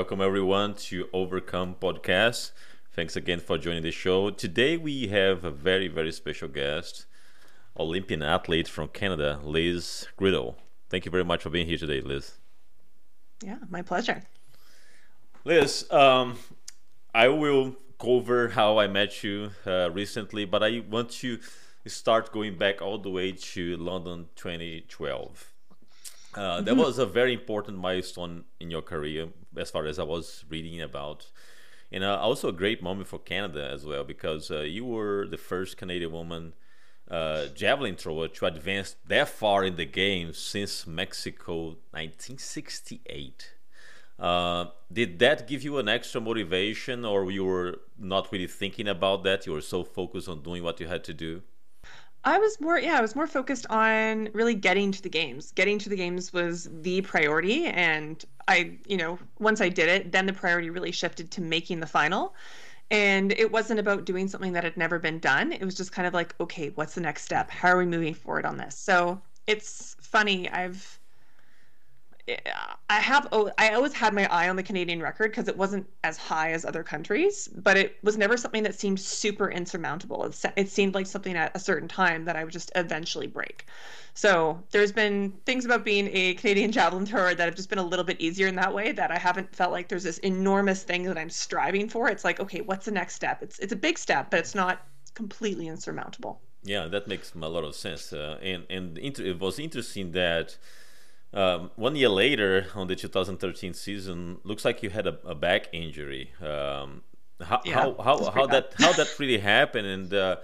[0.00, 2.52] Welcome everyone to Overcome Podcast.
[2.90, 4.30] Thanks again for joining the show.
[4.30, 7.04] Today we have a very, very special guest,
[7.78, 10.54] Olympian athlete from Canada, Liz Gleadle.
[10.88, 12.38] Thank you very much for being here today, Liz.
[13.44, 14.22] Yeah, my pleasure.
[15.44, 16.38] Liz, um,
[17.14, 21.38] I will cover how I met you uh, recently, but I want to
[21.86, 25.52] start going back all the way to London 2012.
[26.32, 26.64] Uh, mm-hmm.
[26.64, 30.80] That was a very important milestone in your career, as far as I was reading
[30.80, 31.30] about.
[31.92, 35.36] And uh, also a great moment for Canada as well, because uh, you were the
[35.36, 36.54] first Canadian woman
[37.10, 43.54] uh, javelin thrower to advance that far in the game since Mexico 1968.
[44.18, 49.24] Uh, did that give you an extra motivation, or you were not really thinking about
[49.24, 49.46] that?
[49.46, 51.42] You were so focused on doing what you had to do.
[52.24, 55.52] I was more, yeah, I was more focused on really getting to the games.
[55.52, 57.66] Getting to the games was the priority.
[57.66, 61.80] And I, you know, once I did it, then the priority really shifted to making
[61.80, 62.34] the final.
[62.90, 65.52] And it wasn't about doing something that had never been done.
[65.52, 67.50] It was just kind of like, okay, what's the next step?
[67.50, 68.76] How are we moving forward on this?
[68.76, 70.50] So it's funny.
[70.50, 70.99] I've,
[72.88, 73.28] I have
[73.58, 76.64] I always had my eye on the Canadian record because it wasn't as high as
[76.64, 80.24] other countries, but it was never something that seemed super insurmountable.
[80.24, 83.66] It, it seemed like something at a certain time that I would just eventually break.
[84.14, 87.86] So there's been things about being a Canadian javelin thrower that have just been a
[87.86, 88.92] little bit easier in that way.
[88.92, 92.08] That I haven't felt like there's this enormous thing that I'm striving for.
[92.08, 93.42] It's like okay, what's the next step?
[93.42, 96.40] It's it's a big step, but it's not completely insurmountable.
[96.62, 98.12] Yeah, that makes a lot of sense.
[98.12, 100.58] Uh, and and it was interesting that
[101.32, 105.68] um, one year later, on the 2013 season, looks like you had a, a back
[105.72, 106.32] injury.
[106.40, 107.02] Um,
[107.42, 110.36] how, yeah, how how how that how that really happened, and uh,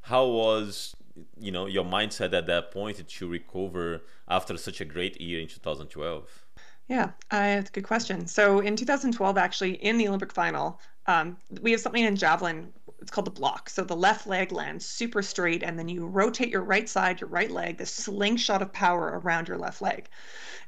[0.00, 0.96] how was
[1.38, 5.48] you know your mindset at that point to recover after such a great year in
[5.48, 6.46] 2012?
[6.88, 8.26] Yeah, uh, a good question.
[8.26, 13.10] So in 2012, actually, in the Olympic final, um, we have something in javelin it's
[13.10, 13.70] called the block.
[13.70, 17.30] So the left leg lands super straight, and then you rotate your right side, your
[17.30, 20.08] right leg, this slingshot of power around your left leg.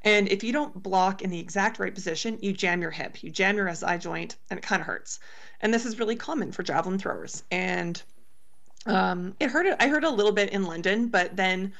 [0.03, 3.31] And if you don't block in the exact right position, you jam your hip, you
[3.31, 5.21] jam your SI joint, and it kind of hurts.
[5.61, 7.45] And this is really common for javelin throwers.
[7.51, 8.03] And
[8.87, 9.77] um, it hurt.
[9.79, 11.73] I heard a little bit in London, but then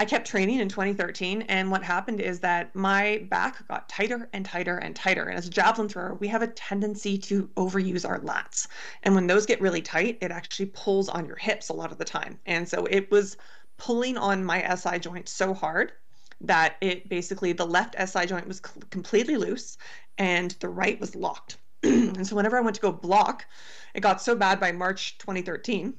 [0.00, 4.46] I kept training in 2013, and what happened is that my back got tighter and
[4.46, 5.24] tighter and tighter.
[5.24, 8.66] And as a javelin thrower, we have a tendency to overuse our lats.
[9.02, 11.98] And when those get really tight, it actually pulls on your hips a lot of
[11.98, 12.38] the time.
[12.46, 13.36] And so it was
[13.76, 15.92] pulling on my SI joint so hard
[16.40, 19.76] that it basically the left SI joint was completely loose
[20.16, 21.58] and the right was locked.
[21.82, 23.44] and so whenever I went to go block,
[23.92, 25.92] it got so bad by March 2013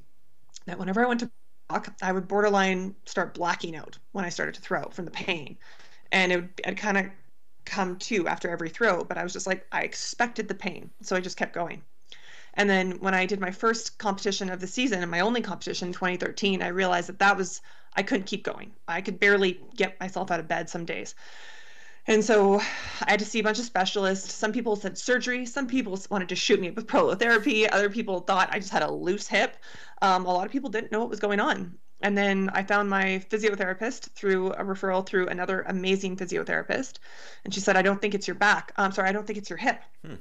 [0.66, 1.30] that whenever I went to
[2.02, 5.58] I would borderline start blacking out when I started to throw from the pain.
[6.12, 7.06] And it would I'd kind of
[7.66, 10.90] come to after every throw, but I was just like, I expected the pain.
[11.02, 11.84] So I just kept going.
[12.56, 15.90] And then when I did my first competition of the season and my only competition
[15.90, 17.62] in 2013, I realized that that was,
[17.96, 18.74] I couldn't keep going.
[18.88, 21.16] I could barely get myself out of bed some days.
[22.12, 24.34] And so I had to see a bunch of specialists.
[24.34, 25.46] Some people said surgery.
[25.46, 27.70] Some people wanted to shoot me with prolotherapy.
[27.72, 29.56] Other people thought I just had a loose hip.
[30.02, 31.78] Um, a lot of people didn't know what was going on.
[32.02, 37.00] And then I found my physiotherapist through a referral through another amazing physiotherapist.
[37.46, 38.74] And she said, I don't think it's your back.
[38.76, 39.82] I'm sorry, I don't think it's your hip.
[40.06, 40.16] Hmm.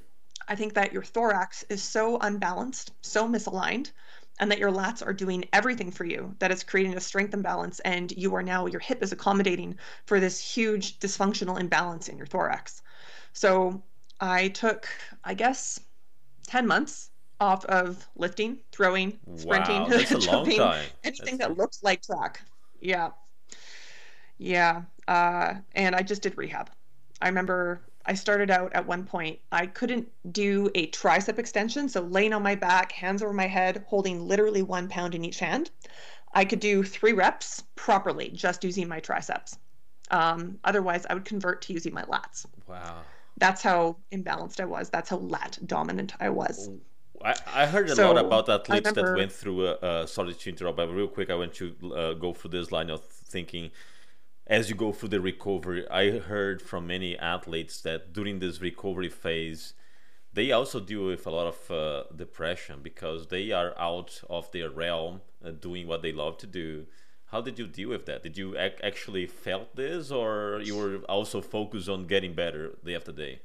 [0.47, 3.91] I think that your thorax is so unbalanced, so misaligned
[4.41, 7.79] and that your lats are doing everything for you, that it's creating a strength imbalance,
[7.81, 12.27] and you are now, your hip is accommodating for this huge dysfunctional imbalance in your
[12.27, 12.83] thorax.
[13.35, 13.83] So
[14.19, 14.89] I took,
[15.23, 15.79] I guess,
[16.47, 20.61] 10 months off of lifting, throwing, sprinting, wow, jumping,
[21.05, 21.49] anything that's...
[21.49, 22.41] that looks like track.
[22.81, 23.11] Yeah.
[24.39, 24.83] Yeah.
[25.07, 26.71] Uh, and I just did rehab.
[27.21, 31.89] I remember I started out at one point, I couldn't do a tricep extension.
[31.89, 35.39] So laying on my back, hands over my head, holding literally one pound in each
[35.39, 35.71] hand.
[36.33, 39.59] I could do three reps properly just using my triceps.
[40.11, 42.47] Um, otherwise, I would convert to using my lats.
[42.67, 43.03] Wow.
[43.37, 44.91] That's how imbalanced I was.
[44.91, 46.71] That's how lat dominant I was.
[47.23, 50.51] I, I heard a so, lot about athletes remember, that went through a, sorry to
[50.51, 53.71] interrupt, but real quick, I want to uh, go through this line of thinking
[54.51, 59.09] as you go through the recovery, I heard from many athletes that during this recovery
[59.09, 59.75] phase,
[60.33, 64.69] they also deal with a lot of uh, depression because they are out of their
[64.69, 66.87] realm uh, doing what they love to do.
[67.27, 68.25] How did you deal with that?
[68.25, 72.97] Did you ac- actually felt this, or you were also focused on getting better day
[72.97, 73.43] after day?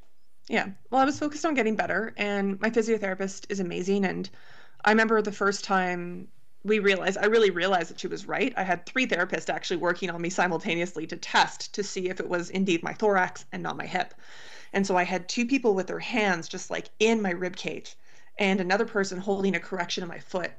[0.50, 4.06] Yeah, well, I was focused on getting better, and my physiotherapist is amazing.
[4.06, 4.28] And
[4.84, 6.30] I remember the first time
[6.66, 8.52] we realized I really realized that she was right.
[8.58, 12.28] I had three therapists actually working on me simultaneously to test to see if it
[12.28, 14.16] was indeed my thorax and not my hip.
[14.74, 17.96] And so I had two people with their hands just like in my rib cage
[18.40, 20.52] and another person holding a correction of my foot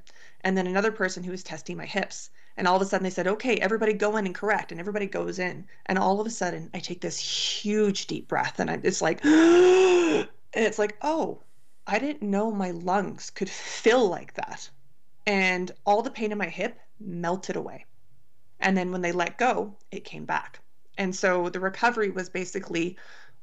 [0.42, 2.30] and then another person who was testing my hips.
[2.56, 4.70] And all of a sudden they said, okay, everybody go in and correct.
[4.70, 5.66] And everybody goes in.
[5.86, 9.24] And all of a sudden I take this huge deep breath and I, it's like,
[9.24, 11.40] and it's like, oh,
[11.84, 14.70] I didn't know my lungs could fill like that.
[15.26, 17.84] And all the pain in my hip melted away.
[18.60, 20.60] And then when they let go, it came back.
[20.98, 22.96] And so the recovery was basically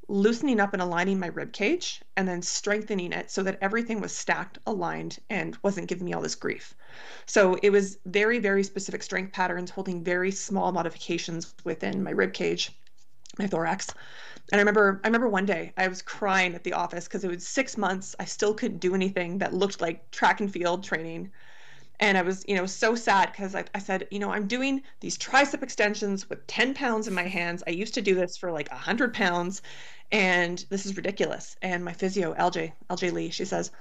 [0.08, 4.16] loosening up and aligning my rib cage and then strengthening it so that everything was
[4.16, 6.76] stacked, aligned, and wasn't giving me all this grief.
[7.26, 12.34] So it was very, very specific strength patterns, holding very small modifications within my rib
[12.34, 12.72] cage,
[13.40, 13.94] my thorax.
[14.52, 17.30] And I remember, I remember one day I was crying at the office because it
[17.30, 18.16] was six months.
[18.20, 21.32] I still couldn't do anything that looked like track and field training
[22.00, 24.82] and I was, you know, so sad because I, I said, you know, I'm doing
[25.00, 27.64] these tricep extensions with 10 pounds in my hands.
[27.68, 29.62] I used to do this for like 100 pounds,
[30.12, 31.56] and this is ridiculous.
[31.62, 33.72] And my physio, LJ, LJ Lee, she says,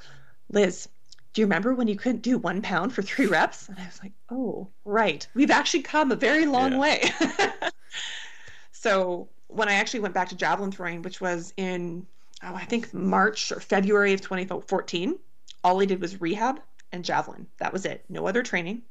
[0.51, 0.89] Liz,
[1.33, 3.69] do you remember when you couldn't do one pound for three reps?
[3.69, 5.27] And I was like, oh, right.
[5.35, 6.79] We've actually come a very long yeah.
[6.79, 7.11] way.
[8.73, 12.07] so when I actually went back to javelin throwing, which was in,
[12.43, 15.19] oh, I think March or February of 2014,
[15.65, 16.61] all I did was rehab
[16.93, 17.47] and javelin.
[17.59, 18.05] That was it.
[18.09, 18.83] No other training.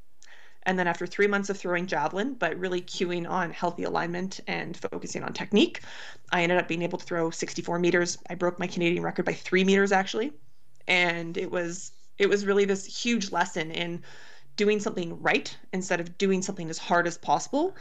[0.63, 4.77] And then after three months of throwing javelin, but really cueing on healthy alignment and
[4.77, 5.81] focusing on technique,
[6.31, 8.18] I ended up being able to throw 64 meters.
[8.30, 10.33] I broke my Canadian record by three meters actually,
[10.88, 14.03] and it was it was really this huge lesson in
[14.56, 17.75] doing something right instead of doing something as hard as possible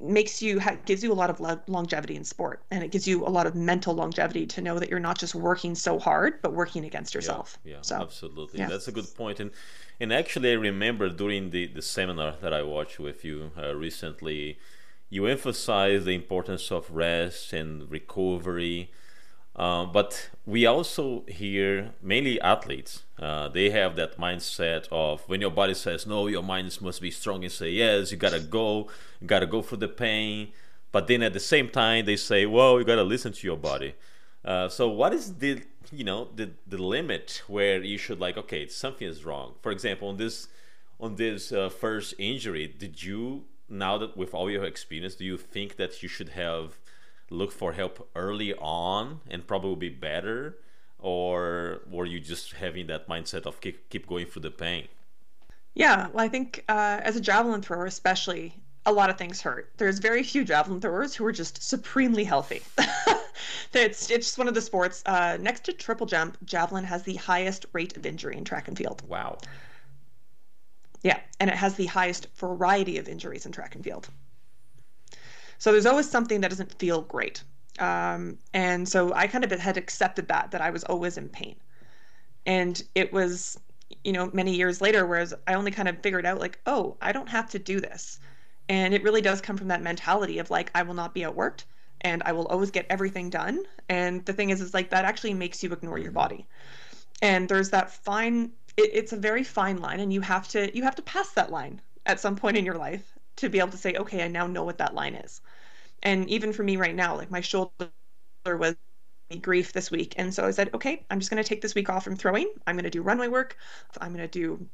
[0.00, 3.28] makes you gives you a lot of longevity in sport and it gives you a
[3.30, 6.84] lot of mental longevity to know that you're not just working so hard but working
[6.84, 8.68] against yourself yeah, yeah so, absolutely yeah.
[8.68, 9.50] that's a good point and
[9.98, 14.58] and actually i remember during the the seminar that i watched with you uh, recently
[15.08, 18.90] you emphasized the importance of rest and recovery
[19.56, 23.02] uh, but we also hear mainly athletes.
[23.18, 27.10] Uh, they have that mindset of when your body says no, your mind must be
[27.10, 28.12] strong and say yes.
[28.12, 28.88] You gotta go.
[29.20, 30.48] You gotta go for the pain.
[30.92, 33.94] But then at the same time, they say, well, you gotta listen to your body.
[34.44, 38.68] Uh, so what is the you know the the limit where you should like okay
[38.68, 39.54] something is wrong?
[39.62, 40.48] For example, on this
[41.00, 45.38] on this uh, first injury, did you now that with all your experience, do you
[45.38, 46.78] think that you should have
[47.30, 50.58] look for help early on and probably be better?
[50.98, 54.88] Or were you just having that mindset of keep, keep going through the pain?
[55.74, 58.54] Yeah well i think uh, as a javelin thrower especially
[58.86, 59.72] a lot of things hurt.
[59.76, 62.62] There's very few javelin throwers who are just supremely healthy.
[63.74, 67.16] It's, it's just one of the sports uh, next to triple jump javelin has the
[67.16, 69.02] highest rate of injury in track and field.
[69.06, 69.38] Wow.
[71.02, 74.08] Yeah and it has the highest variety of injuries in track and field
[75.58, 77.42] so there's always something that doesn't feel great.
[77.78, 81.56] Um, and so I kind of had accepted that, that I was always in pain.
[82.46, 83.58] And it was,
[84.04, 87.12] you know, many years later, whereas I only kind of figured out, like, oh, I
[87.12, 88.20] don't have to do this.
[88.68, 91.64] And it really does come from that mentality of like, I will not be outworked
[92.00, 93.64] and I will always get everything done.
[93.88, 96.46] And the thing is, is like that actually makes you ignore your body.
[97.22, 100.82] And there's that fine, it, it's a very fine line, and you have to you
[100.82, 103.78] have to pass that line at some point in your life to be able to
[103.78, 105.40] say, okay, I now know what that line is.
[106.02, 107.90] And even for me right now, like my shoulder
[108.46, 108.76] was
[109.42, 110.14] grief this week.
[110.18, 112.52] And so I said, okay, I'm just going to take this week off from throwing.
[112.66, 113.56] I'm going to do runway work.
[114.00, 114.68] I'm going to do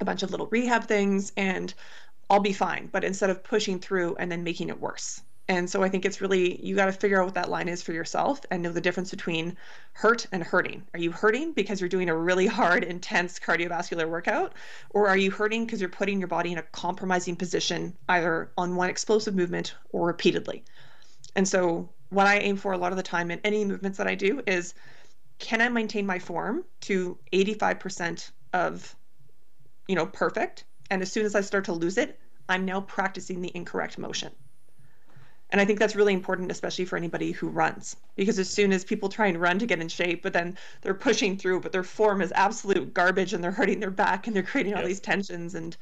[0.00, 1.74] a bunch of little rehab things and
[2.30, 2.88] I'll be fine.
[2.92, 5.22] But instead of pushing through and then making it worse.
[5.48, 7.80] And so I think it's really, you got to figure out what that line is
[7.80, 9.56] for yourself and know the difference between
[9.92, 10.82] hurt and hurting.
[10.92, 14.54] Are you hurting because you're doing a really hard, intense cardiovascular workout?
[14.90, 18.74] Or are you hurting because you're putting your body in a compromising position, either on
[18.74, 20.64] one explosive movement or repeatedly?
[21.36, 24.08] And so what I aim for a lot of the time in any movements that
[24.08, 24.74] I do is
[25.38, 28.96] can I maintain my form to 85% of,
[29.86, 30.64] you know, perfect?
[30.90, 34.32] And as soon as I start to lose it, I'm now practicing the incorrect motion.
[35.50, 38.84] And I think that's really important, especially for anybody who runs, because as soon as
[38.84, 41.84] people try and run to get in shape, but then they're pushing through, but their
[41.84, 44.88] form is absolute garbage and they're hurting their back and they're creating all yep.
[44.88, 45.54] these tensions.
[45.54, 45.76] And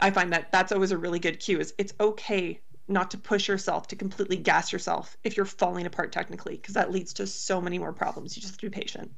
[0.00, 3.48] I find that that's always a really good cue is it's okay not to push
[3.48, 7.60] yourself to completely gas yourself if you're falling apart technically, because that leads to so
[7.60, 8.36] many more problems.
[8.36, 9.12] You just have to be patient.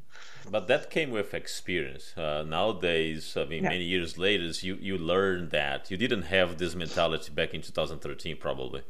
[0.49, 2.17] But that came with experience.
[2.17, 3.71] Uh, nowadays, I mean, yeah.
[3.71, 5.91] many years later, you, you learn that.
[5.91, 8.83] You didn't have this mentality back in 2013, probably.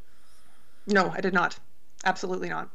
[0.87, 1.59] No, I did not.
[2.05, 2.69] Absolutely not.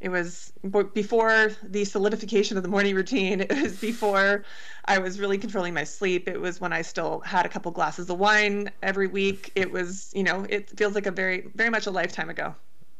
[0.00, 0.52] It was
[0.92, 3.40] before the solidification of the morning routine.
[3.50, 4.44] It was before
[4.84, 6.28] I was really controlling my sleep.
[6.28, 9.52] It was when I still had a couple glasses of wine every week.
[9.54, 12.54] It was, you know, it feels like a very, very much a lifetime ago.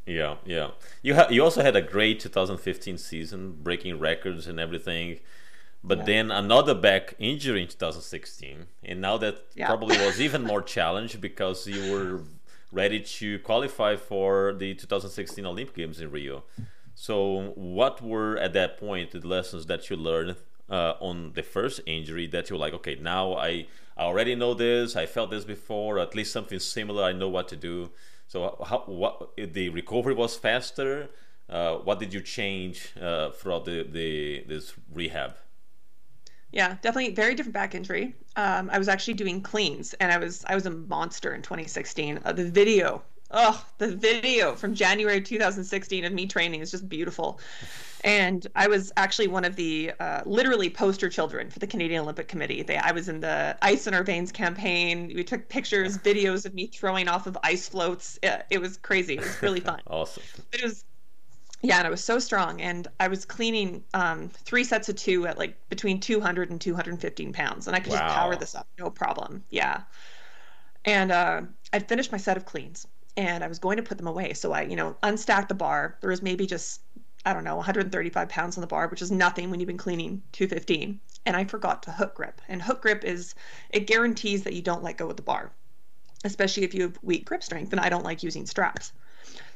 [0.07, 0.71] Yeah, yeah.
[1.03, 5.19] You ha- you also had a great 2015 season, breaking records and everything.
[5.85, 6.05] But yeah.
[6.05, 9.67] then another back injury in 2016, and now that yeah.
[9.67, 12.23] probably was even more challenge because you were
[12.77, 16.45] ready to qualify for the 2016 Olympic Games in Rio.
[16.95, 20.37] So, what were at that point the lessons that you learned
[20.69, 23.67] uh, on the first injury that you're like, okay, now I,
[23.97, 27.49] I already know this, I felt this before, at least something similar, I know what
[27.49, 27.93] to do.
[28.29, 31.09] So, how what the recovery was faster?
[31.49, 35.35] Uh, what did you change uh, throughout the, the this rehab?
[36.57, 38.15] Yeah, definitely very different back injury.
[38.35, 42.21] Um, I was actually doing cleans, and I was I was a monster in 2016.
[42.25, 47.41] Uh, the video oh, the video from January 2016 of me training is just beautiful.
[48.05, 52.29] And I was actually one of the uh, literally poster children for the Canadian Olympic
[52.29, 52.63] Committee.
[52.63, 55.13] They, I was in the Ice in Our Veins campaign.
[55.15, 58.19] We took pictures, videos of me throwing off of ice floats.
[58.23, 59.15] It, it was crazy.
[59.15, 59.81] It was really fun.
[59.89, 60.23] awesome.
[60.53, 60.85] It was,
[61.67, 62.61] yeah, and I was so strong.
[62.61, 67.33] And I was cleaning um, three sets of two at like between 200 and 215
[67.33, 67.67] pounds.
[67.67, 67.99] And I could wow.
[67.99, 69.43] just power this up, no problem.
[69.51, 69.83] Yeah.
[70.85, 71.43] And uh,
[71.73, 74.33] I'd finished my set of cleans and I was going to put them away.
[74.35, 75.97] So I, you know, unstacked the bar.
[76.01, 76.83] There was maybe just,
[77.25, 80.23] I don't know, 135 pounds on the bar, which is nothing when you've been cleaning
[80.33, 81.01] 215.
[81.27, 82.41] And I forgot to hook grip.
[82.49, 83.35] And hook grip is,
[83.71, 85.51] it guarantees that you don't let go of the bar,
[86.23, 87.73] especially if you have weak grip strength.
[87.73, 88.93] And I don't like using straps.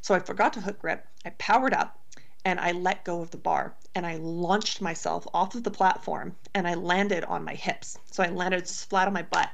[0.00, 1.06] So I forgot to hook grip.
[1.24, 1.99] I powered up
[2.44, 6.34] and I let go of the bar and I launched myself off of the platform
[6.54, 7.98] and I landed on my hips.
[8.10, 9.50] So I landed flat on my butt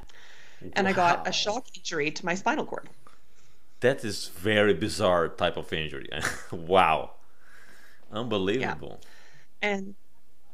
[0.74, 0.90] and wow.
[0.90, 2.88] I got a shock injury to my spinal cord
[3.80, 6.08] that is very bizarre type of injury.
[6.52, 7.10] wow,
[8.10, 9.00] unbelievable.
[9.62, 9.68] Yeah.
[9.70, 9.94] And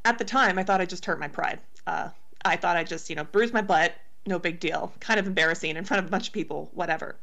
[0.05, 1.61] at the time, I thought I just hurt my pride.
[1.87, 2.09] Uh,
[2.45, 3.95] I thought I just you know bruised my butt,
[4.27, 7.17] no big deal, kind of embarrassing in front of a bunch of people, whatever.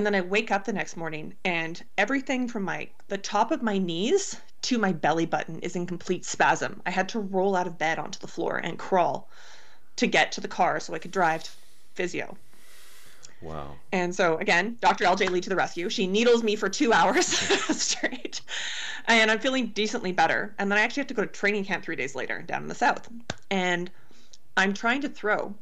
[0.00, 3.60] And then I wake up the next morning and everything from my the top of
[3.60, 6.80] my knees to my belly button is in complete spasm.
[6.86, 9.28] I had to roll out of bed onto the floor and crawl
[9.96, 11.50] to get to the car so I could drive to
[11.96, 12.38] physio.
[13.42, 13.76] Wow.
[13.92, 15.04] And so again, Dr.
[15.04, 15.90] LJ Lee to the rescue.
[15.90, 17.26] She needles me for two hours
[17.78, 18.40] straight.
[19.06, 20.54] And I'm feeling decently better.
[20.58, 22.68] And then I actually have to go to training camp three days later down in
[22.68, 23.06] the south.
[23.50, 23.90] And
[24.56, 25.54] I'm trying to throw.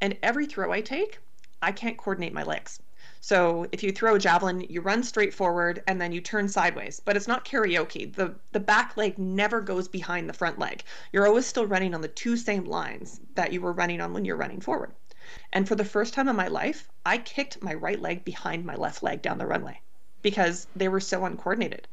[0.00, 1.18] And every throw I take,
[1.60, 2.78] I can't coordinate my legs.
[3.20, 7.00] So if you throw a javelin, you run straight forward and then you turn sideways.
[7.04, 8.12] But it's not karaoke.
[8.12, 10.82] The the back leg never goes behind the front leg.
[11.12, 14.24] You're always still running on the two same lines that you were running on when
[14.24, 14.92] you're running forward.
[15.52, 18.74] And for the first time in my life, I kicked my right leg behind my
[18.74, 19.80] left leg down the runway
[20.22, 21.86] because they were so uncoordinated.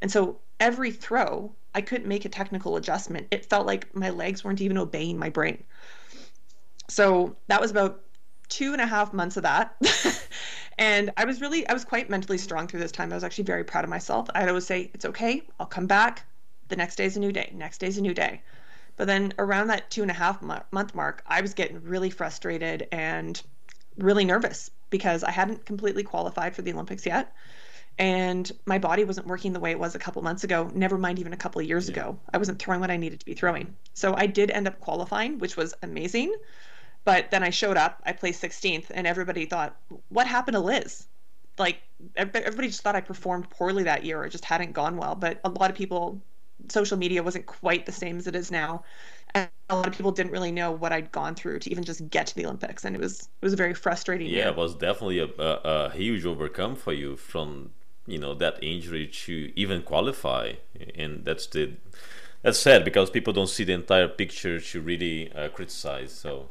[0.00, 3.28] And so every throw, I couldn't make a technical adjustment.
[3.30, 5.62] It felt like my legs weren't even obeying my brain.
[6.88, 8.02] So that was about
[8.48, 9.76] two and a half months of that.
[10.80, 13.12] and I was really, I was quite mentally strong through this time.
[13.12, 14.28] I was actually very proud of myself.
[14.34, 15.42] I'd always say, it's okay.
[15.60, 16.24] I'll come back.
[16.68, 17.52] The next day is a new day.
[17.54, 18.40] Next day is a new day.
[18.96, 22.88] But then around that two and a half month mark, I was getting really frustrated
[22.92, 23.40] and
[23.98, 27.34] really nervous because I hadn't completely qualified for the Olympics yet.
[27.98, 31.18] And my body wasn't working the way it was a couple months ago, never mind
[31.18, 31.94] even a couple of years yeah.
[31.94, 32.18] ago.
[32.32, 33.76] I wasn't throwing what I needed to be throwing.
[33.92, 36.34] So I did end up qualifying, which was amazing.
[37.10, 39.76] But then I showed up, I placed 16th, and everybody thought,
[40.10, 41.06] what happened to Liz?
[41.58, 41.82] Like,
[42.16, 45.14] everybody just thought I performed poorly that year or just hadn't gone well.
[45.14, 46.20] But a lot of people
[46.68, 48.84] social media wasn't quite the same as it is now
[49.34, 52.08] and a lot of people didn't really know what I'd gone through to even just
[52.10, 54.28] get to the Olympics, and it was it was a very frustrating.
[54.28, 57.70] Yeah, it was definitely a, a, a, huge overcome for you from
[58.06, 60.54] you know that injury to even qualify,
[60.94, 61.74] and that's the
[62.42, 66.12] that's sad because people don't see the entire picture to really uh, criticize.
[66.12, 66.48] So,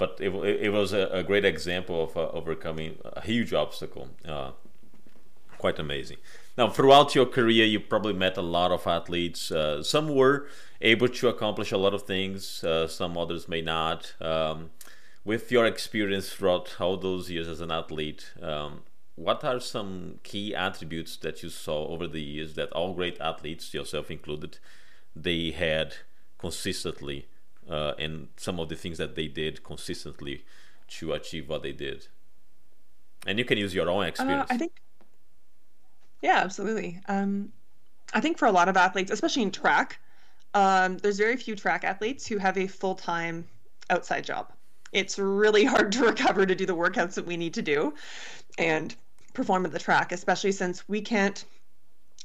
[0.00, 0.30] but it,
[0.66, 4.08] it was a, a great example of uh, overcoming a huge obstacle.
[4.26, 4.52] Uh,
[5.58, 6.16] quite amazing.
[6.56, 9.52] Now, throughout your career, you probably met a lot of athletes.
[9.52, 10.46] Uh, some were
[10.80, 14.14] able to accomplish a lot of things, uh, some others may not.
[14.20, 14.70] Um,
[15.22, 18.80] with your experience throughout all those years as an athlete, um,
[19.16, 23.74] what are some key attributes that you saw over the years that all great athletes,
[23.74, 24.56] yourself included,
[25.14, 25.96] they had
[26.38, 27.28] consistently,
[27.68, 30.44] uh, and some of the things that they did consistently
[30.88, 32.08] to achieve what they did?
[33.26, 34.50] And you can use your own experience.
[34.50, 34.72] Uh, I think
[36.22, 37.00] yeah, absolutely.
[37.08, 37.52] Um,
[38.12, 39.98] I think for a lot of athletes, especially in track,
[40.54, 43.46] um, there's very few track athletes who have a full time
[43.88, 44.52] outside job.
[44.92, 47.94] It's really hard to recover to do the workouts that we need to do
[48.58, 48.94] and
[49.32, 51.44] perform at the track, especially since we can't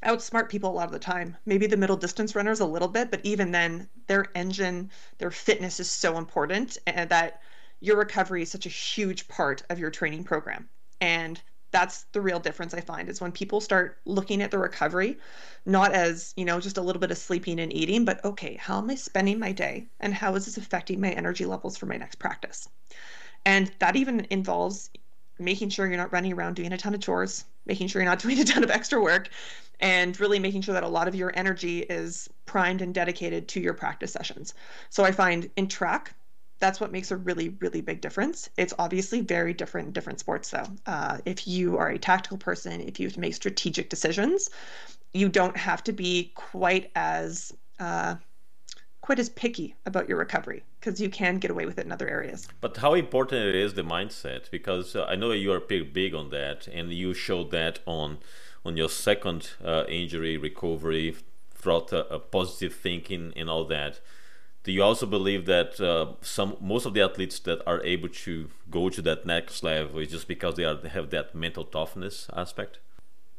[0.05, 1.35] outsmart people a lot of the time.
[1.45, 5.79] Maybe the middle distance runners a little bit, but even then, their engine, their fitness
[5.79, 7.41] is so important, and that
[7.81, 10.69] your recovery is such a huge part of your training program.
[11.01, 15.17] And that's the real difference I find is when people start looking at the recovery,
[15.65, 18.77] not as, you know, just a little bit of sleeping and eating, but okay, how
[18.77, 21.97] am I spending my day and how is this affecting my energy levels for my
[21.97, 22.69] next practice?
[23.45, 24.89] And that even involves
[25.38, 28.19] making sure you're not running around doing a ton of chores, making sure you're not
[28.19, 29.29] doing a ton of extra work,
[29.79, 33.60] and really making sure that a lot of your energy is primed and dedicated to
[33.60, 34.53] your practice sessions.
[34.89, 36.15] So I find in track,
[36.60, 40.50] that's what makes a really really big difference it's obviously very different in different sports
[40.51, 44.50] though uh, if you are a tactical person if you have to make strategic decisions
[45.13, 48.15] you don't have to be quite as uh,
[49.05, 52.07] quite as picky about your recovery because you can get away with it in other
[52.07, 55.93] areas but how important it is the mindset because uh, i know you are big
[55.93, 58.17] big on that and you showed that on
[58.65, 61.15] on your second uh, injury recovery
[61.53, 64.00] throughout a positive thinking and all that
[64.65, 68.50] do you also believe that uh, some most of the athletes that are able to
[68.71, 72.27] go to that next level is just because they are they have that mental toughness
[72.33, 72.79] aspect?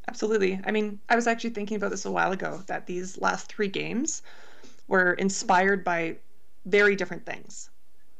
[0.06, 0.60] Absolutely.
[0.64, 3.66] I mean, I was actually thinking about this a while ago that these last three
[3.66, 4.22] games
[4.88, 6.16] were inspired by
[6.64, 7.70] very different things.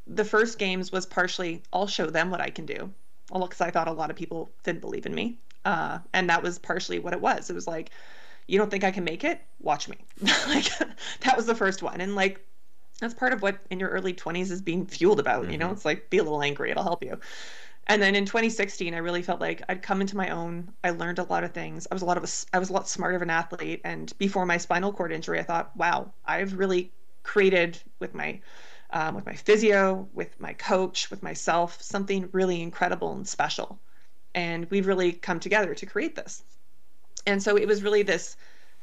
[0.07, 2.93] The first games was partially I'll show them what I can do,
[3.33, 6.59] because I thought a lot of people didn't believe in me, uh, and that was
[6.59, 7.51] partially what it was.
[7.51, 7.91] It was like,
[8.47, 9.41] you don't think I can make it?
[9.61, 9.97] Watch me.
[10.49, 10.71] like
[11.21, 12.41] that was the first one, and like
[13.01, 15.53] that's part of what in your early 20s is being fueled about mm-hmm.
[15.53, 15.75] you know mm-hmm.
[15.75, 17.19] it's like be a little angry it'll help you
[17.89, 21.19] and then in 2016 i really felt like i'd come into my own i learned
[21.19, 23.17] a lot of things i was a lot of a, i was a lot smarter
[23.17, 26.91] of an athlete and before my spinal cord injury i thought wow i've really
[27.23, 28.41] created with my
[28.91, 33.79] um, with my physio with my coach with myself something really incredible and special
[34.35, 36.43] and we've really come together to create this
[37.27, 38.37] and so it was really this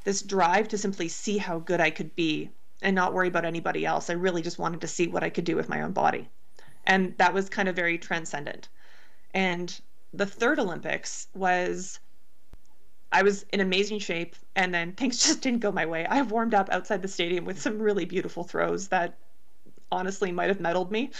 [0.03, 2.49] this drive to simply see how good i could be
[2.83, 4.09] and not worry about anybody else.
[4.09, 6.29] I really just wanted to see what I could do with my own body.
[6.85, 8.67] And that was kind of very transcendent.
[9.33, 9.79] And
[10.13, 11.99] the third Olympics was
[13.11, 16.05] I was in amazing shape and then things just didn't go my way.
[16.05, 19.17] I warmed up outside the stadium with some really beautiful throws that
[19.91, 21.11] honestly might have medaled me.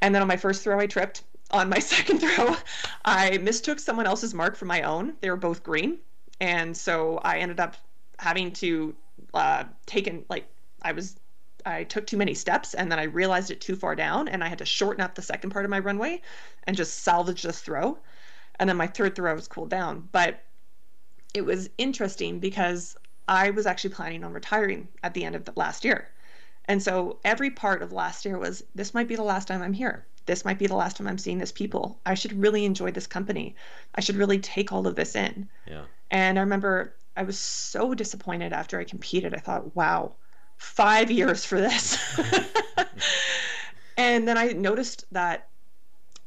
[0.00, 1.22] And then on my first throw I tripped.
[1.50, 2.56] On my second throw,
[3.04, 5.14] I mistook someone else's mark for my own.
[5.20, 5.98] They were both green.
[6.40, 7.76] And so I ended up
[8.18, 8.94] having to
[9.34, 10.46] uh, take in, like
[10.82, 11.16] I was
[11.68, 14.48] I took too many steps and then I realized it too far down and I
[14.48, 16.22] had to shorten up the second part of my runway
[16.64, 17.98] and just salvage this throw.
[18.58, 20.08] And then my third throw was cooled down.
[20.10, 20.42] But
[21.34, 22.96] it was interesting because
[23.28, 26.08] I was actually planning on retiring at the end of the last year.
[26.64, 29.72] And so every part of last year was this might be the last time I'm
[29.72, 30.06] here.
[30.26, 31.98] This might be the last time I'm seeing this people.
[32.04, 33.56] I should really enjoy this company.
[33.94, 35.48] I should really take all of this in.
[35.66, 35.84] Yeah.
[36.10, 39.34] And I remember I was so disappointed after I competed.
[39.34, 40.12] I thought, wow,
[40.58, 41.98] five years for this.
[43.96, 45.48] and then I noticed that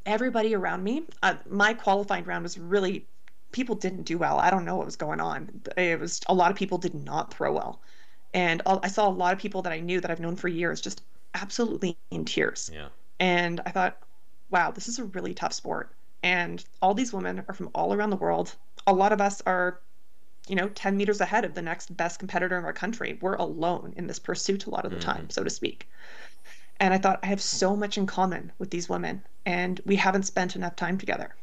[0.05, 3.05] everybody around me, uh, my qualifying round was really,
[3.51, 4.39] people didn't do well.
[4.39, 5.61] I don't know what was going on.
[5.77, 7.81] It was a lot of people did not throw well.
[8.33, 10.79] And I saw a lot of people that I knew that I've known for years
[10.79, 12.71] just absolutely in tears.
[12.73, 12.87] Yeah.
[13.19, 13.97] And I thought,
[14.49, 15.91] wow, this is a really tough sport.
[16.23, 18.55] And all these women are from all around the world.
[18.87, 19.79] A lot of us are
[20.47, 23.93] you know 10 meters ahead of the next best competitor in our country we're alone
[23.97, 25.11] in this pursuit a lot of the mm-hmm.
[25.11, 25.87] time so to speak
[26.79, 30.23] and i thought i have so much in common with these women and we haven't
[30.23, 31.35] spent enough time together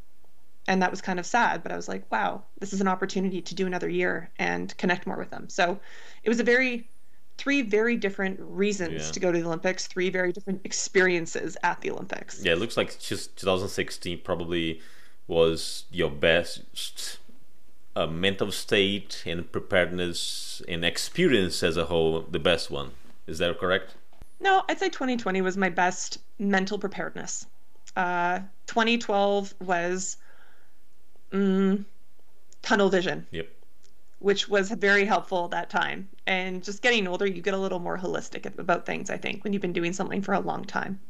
[0.66, 3.40] and that was kind of sad but i was like wow this is an opportunity
[3.40, 5.78] to do another year and connect more with them so
[6.24, 6.88] it was a very
[7.36, 9.12] three very different reasons yeah.
[9.12, 12.76] to go to the olympics three very different experiences at the olympics yeah it looks
[12.76, 14.80] like just 2016 probably
[15.28, 17.18] was your best
[17.98, 22.92] uh, mental state and preparedness and experience as a whole the best one.
[23.26, 23.96] Is that correct?
[24.40, 27.46] No, I'd say 2020 was my best mental preparedness.
[27.96, 30.16] Uh, 2012 was
[31.32, 31.84] mm,
[32.62, 33.26] tunnel vision.
[33.32, 33.48] Yep.
[34.20, 36.08] Which was very helpful that time.
[36.26, 39.52] And just getting older, you get a little more holistic about things, I think, when
[39.52, 41.00] you've been doing something for a long time.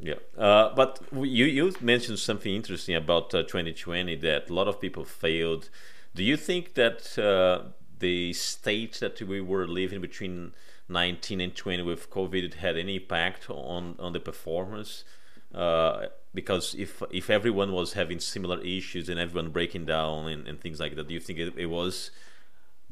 [0.00, 4.80] Yeah, uh, but you you mentioned something interesting about uh, 2020 that a lot of
[4.80, 5.70] people failed
[6.14, 10.52] do you think that uh, the state that we were living between
[10.88, 15.04] 19 and 20 with COVID had any impact on, on the performance?
[15.52, 20.60] Uh, because if if everyone was having similar issues and everyone breaking down and, and
[20.60, 22.10] things like that, do you think it, it was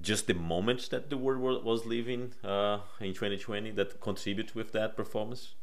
[0.00, 4.96] just the moment that the world was living uh, in 2020 that contribute with that
[4.96, 5.54] performance?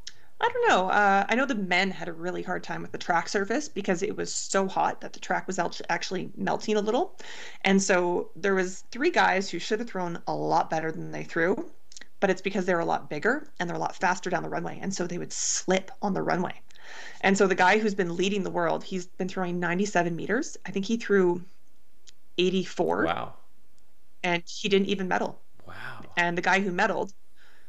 [0.42, 0.90] I don't know.
[0.90, 4.02] Uh, I know the men had a really hard time with the track surface because
[4.02, 7.18] it was so hot that the track was actually melting a little,
[7.66, 11.24] and so there was three guys who should have thrown a lot better than they
[11.24, 11.70] threw,
[12.22, 14.80] but it's because they're a lot bigger and they're a lot faster down the runway,
[14.82, 16.62] and so they would slip on the runway.
[17.22, 20.58] And so the guy who's been leading the world, he's been throwing 97 meters.
[20.66, 21.44] I think he threw
[22.38, 23.06] 84.
[23.06, 23.34] Wow.
[24.24, 25.40] And he didn't even medal.
[25.68, 26.02] Wow.
[26.18, 27.14] And the guy who medaled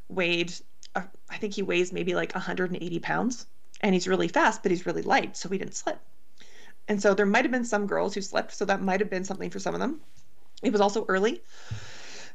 [0.08, 0.52] weighed,
[0.94, 3.46] uh, I think he weighs maybe like 180 pounds.
[3.82, 5.98] And he's really fast, but he's really light, so he didn't slip.
[6.86, 9.24] And so there might have been some girls who slipped, so that might have been
[9.24, 10.00] something for some of them.
[10.62, 11.40] It was also early.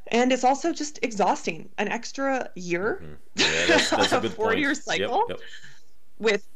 [0.07, 1.69] And it's also just exhausting.
[1.77, 3.13] An extra year, mm-hmm.
[3.35, 4.59] yeah, that's, that's a, a four point.
[4.59, 5.39] year cycle yep, yep.
[6.19, 6.47] with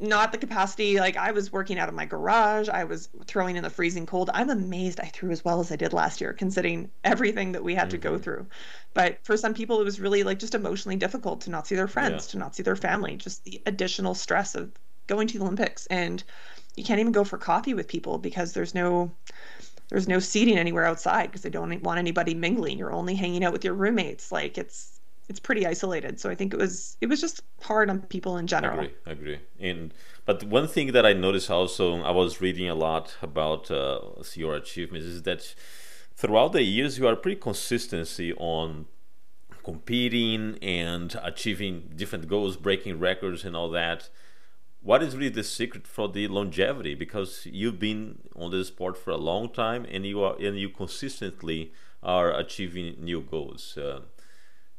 [0.00, 3.62] not the capacity like i was working out of my garage i was throwing in
[3.62, 6.88] the freezing cold i'm amazed i threw as well as i did last year considering
[7.02, 7.90] everything that we had mm-hmm.
[7.90, 8.22] to go mm-hmm.
[8.22, 8.46] through
[8.94, 11.88] but for some people it was really like just emotionally difficult to not see their
[11.88, 12.30] friends yeah.
[12.32, 14.70] to not see their family just the additional stress of
[15.08, 16.22] going to the olympics and
[16.76, 19.10] you can't even go for coffee with people because there's no
[19.88, 23.52] there's no seating anywhere outside because they don't want anybody mingling you're only hanging out
[23.52, 24.97] with your roommates like it's
[25.28, 26.18] it's pretty isolated.
[26.18, 28.80] So I think it was it was just hard on people in general.
[28.80, 29.38] I agree, I agree.
[29.60, 34.00] And but one thing that I noticed also, I was reading a lot about uh,
[34.34, 35.54] your achievements, is that
[36.16, 38.86] throughout the years you are pretty consistency on
[39.64, 44.08] competing and achieving different goals, breaking records, and all that.
[44.80, 46.94] What is really the secret for the longevity?
[46.94, 50.70] Because you've been on this sport for a long time, and you are and you
[50.70, 53.76] consistently are achieving new goals.
[53.76, 54.02] Uh,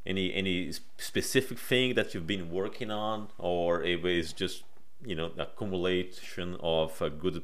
[0.05, 4.63] any any specific thing that you've been working on or it was just
[5.05, 7.43] you know accumulation of a good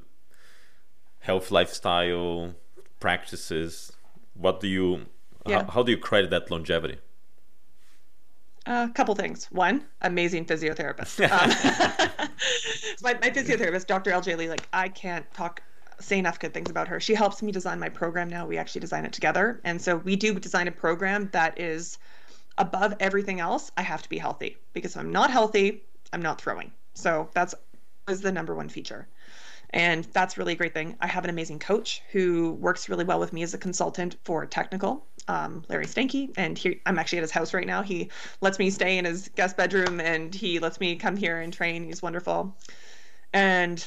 [1.19, 2.53] health lifestyle
[2.99, 3.91] practices
[4.33, 5.05] what do you
[5.45, 5.63] yeah.
[5.63, 6.97] how, how do you credit that longevity
[8.67, 9.45] a uh, couple things.
[9.51, 11.21] One, amazing physiotherapist.
[11.29, 12.29] um,
[13.03, 14.09] my, my physiotherapist, Dr.
[14.09, 15.61] LJ Lee, like I can't talk
[15.99, 16.99] say enough good things about her.
[16.99, 18.45] She helps me design my program now.
[18.45, 19.61] We actually design it together.
[19.63, 21.97] And so we do design a program that is
[22.57, 26.39] above everything else, I have to be healthy because if I'm not healthy, I'm not
[26.39, 26.71] throwing.
[26.93, 27.55] So that's
[28.07, 29.07] is the number one feature.
[29.71, 30.95] And that's really a great thing.
[31.01, 34.45] I have an amazing coach who works really well with me as a consultant for
[34.45, 36.31] technical, um, Larry Steinke.
[36.37, 37.81] And he, I'm actually at his house right now.
[37.81, 38.09] He
[38.41, 41.83] lets me stay in his guest bedroom and he lets me come here and train.
[41.83, 42.55] He's wonderful.
[43.33, 43.85] And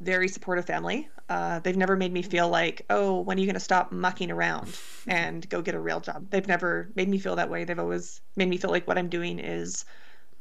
[0.00, 1.08] very supportive family.
[1.28, 4.30] Uh, they've never made me feel like, oh, when are you going to stop mucking
[4.30, 6.26] around and go get a real job?
[6.30, 7.64] They've never made me feel that way.
[7.64, 9.84] They've always made me feel like what I'm doing is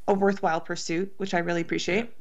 [0.07, 2.13] a worthwhile pursuit, which I really appreciate.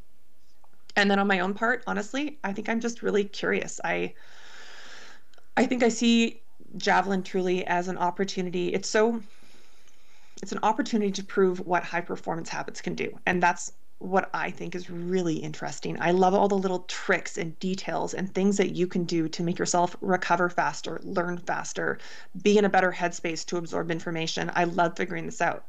[0.96, 3.80] And then on my own part, honestly, I think I'm just really curious.
[3.84, 4.14] I
[5.58, 6.42] I think I see
[6.76, 8.68] javelin truly as an opportunity.
[8.68, 9.22] It's so
[10.42, 13.18] it's an opportunity to prove what high performance habits can do.
[13.26, 15.96] And that's what I think is really interesting.
[16.00, 19.42] I love all the little tricks and details and things that you can do to
[19.42, 21.98] make yourself recover faster, learn faster,
[22.42, 24.50] be in a better headspace to absorb information.
[24.54, 25.64] I love figuring this out.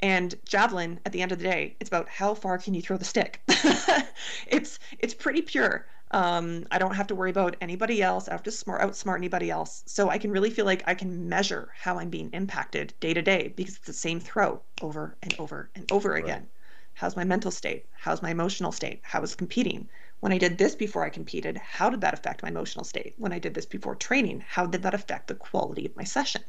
[0.00, 2.96] And javelin, at the end of the day, it's about how far can you throw
[2.96, 3.40] the stick.
[4.46, 5.86] it's it's pretty pure.
[6.10, 8.28] Um, I don't have to worry about anybody else.
[8.28, 9.82] I have to smart outsmart anybody else.
[9.86, 13.22] So I can really feel like I can measure how I'm being impacted day to
[13.22, 16.22] day because it's the same throw over and over and over right.
[16.22, 16.46] again.
[16.94, 17.86] How's my mental state?
[17.92, 19.00] How's my emotional state?
[19.02, 19.88] How was competing?
[20.20, 23.14] When I did this before I competed, how did that affect my emotional state?
[23.18, 26.42] When I did this before training, how did that affect the quality of my session?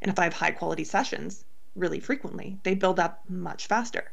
[0.00, 4.10] And if I have high quality sessions really frequently, they build up much faster.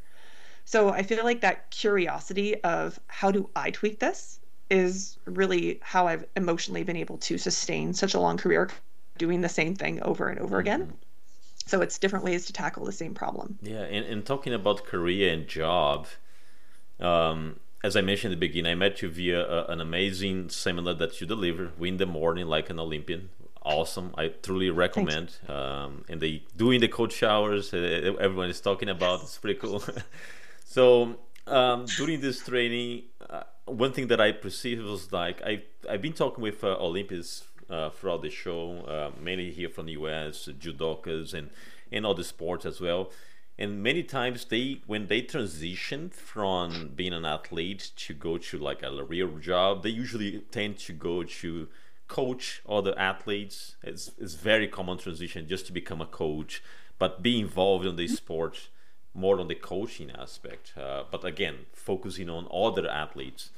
[0.66, 6.08] So I feel like that curiosity of how do I tweak this is really how
[6.08, 8.70] I've emotionally been able to sustain such a long career
[9.18, 10.82] doing the same thing over and over again.
[10.82, 11.07] Mm-hmm.
[11.68, 13.60] So it's different ways to tackle the same problem.
[13.62, 16.08] Yeah, and, and talking about career and job,
[17.00, 21.20] um, as I mentioned in the beginning, I met you via an amazing seminar that
[21.22, 23.30] you deliver, Win the Morning Like an Olympian.
[23.64, 24.14] Awesome.
[24.18, 25.36] I truly recommend.
[25.50, 29.22] Um, and they doing the cold showers, uh, everyone is talking about.
[29.22, 29.84] It's pretty cool.
[30.66, 36.02] so um, during this training, uh, one thing that I perceived was like I I've
[36.02, 40.48] been talking with uh, Olympians uh, throughout the show, uh, mainly here from the US,
[40.60, 41.50] judokas and
[41.92, 43.12] and other sports as well.
[43.60, 48.84] And many times they when they transition from being an athlete to go to like
[48.84, 51.68] a real job, they usually tend to go to
[52.08, 53.76] coach other athletes.
[53.84, 56.62] It's it's very common transition just to become a coach,
[57.00, 58.70] but be involved in the sport
[59.14, 60.74] more on the coaching aspect.
[60.78, 63.50] Uh, but again, focusing on other athletes.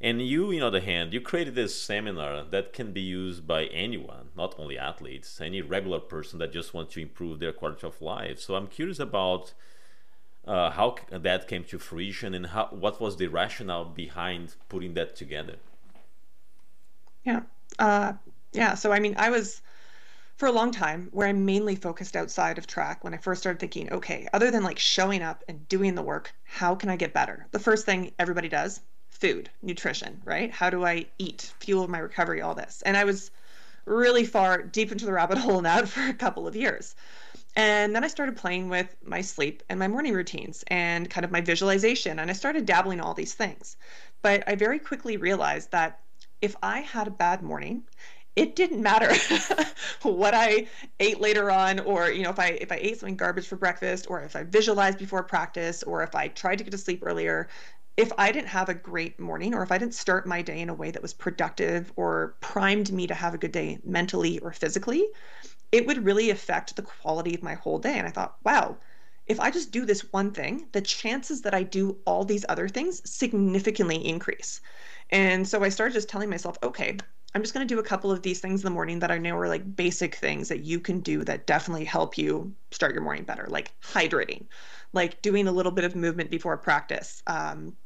[0.00, 3.64] And you, on the other hand, you created this seminar that can be used by
[3.66, 8.02] anyone, not only athletes, any regular person that just wants to improve their quality of
[8.02, 8.40] life.
[8.40, 9.54] So I'm curious about
[10.46, 15.16] uh, how that came to fruition and how what was the rationale behind putting that
[15.16, 15.56] together
[17.24, 17.40] yeah
[17.78, 18.12] uh,
[18.52, 19.62] yeah so i mean i was
[20.36, 23.58] for a long time where i mainly focused outside of track when i first started
[23.58, 27.14] thinking okay other than like showing up and doing the work how can i get
[27.14, 28.80] better the first thing everybody does
[29.24, 33.30] food nutrition right how do i eat fuel my recovery all this and i was
[33.86, 36.94] really far deep into the rabbit hole that for a couple of years
[37.56, 41.30] and then I started playing with my sleep and my morning routines and kind of
[41.30, 42.18] my visualization.
[42.18, 43.76] And I started dabbling all these things.
[44.22, 46.00] But I very quickly realized that
[46.42, 47.84] if I had a bad morning,
[48.36, 49.14] it didn't matter
[50.02, 50.66] what I
[50.98, 54.06] ate later on, or you know, if I if I ate something garbage for breakfast,
[54.10, 57.48] or if I visualized before practice, or if I tried to get to sleep earlier.
[57.96, 60.68] If I didn't have a great morning, or if I didn't start my day in
[60.68, 64.52] a way that was productive or primed me to have a good day mentally or
[64.52, 65.06] physically,
[65.70, 67.96] it would really affect the quality of my whole day.
[67.96, 68.76] And I thought, wow,
[69.26, 72.68] if I just do this one thing, the chances that I do all these other
[72.68, 74.60] things significantly increase.
[75.10, 76.96] And so I started just telling myself, okay,
[77.34, 79.18] I'm just going to do a couple of these things in the morning that I
[79.18, 83.02] know are like basic things that you can do that definitely help you start your
[83.02, 84.46] morning better, like hydrating,
[84.92, 87.76] like doing a little bit of movement before practice, um,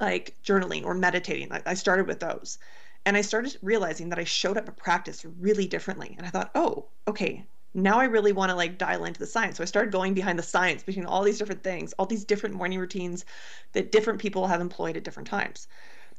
[0.00, 1.48] like journaling or meditating.
[1.48, 2.58] Like I started with those.
[3.06, 6.14] And I started realizing that I showed up at practice really differently.
[6.16, 7.44] And I thought, oh, okay,
[7.74, 9.58] now I really want to like dial into the science.
[9.58, 12.54] So I started going behind the science between all these different things, all these different
[12.54, 13.24] morning routines
[13.72, 15.68] that different people have employed at different times.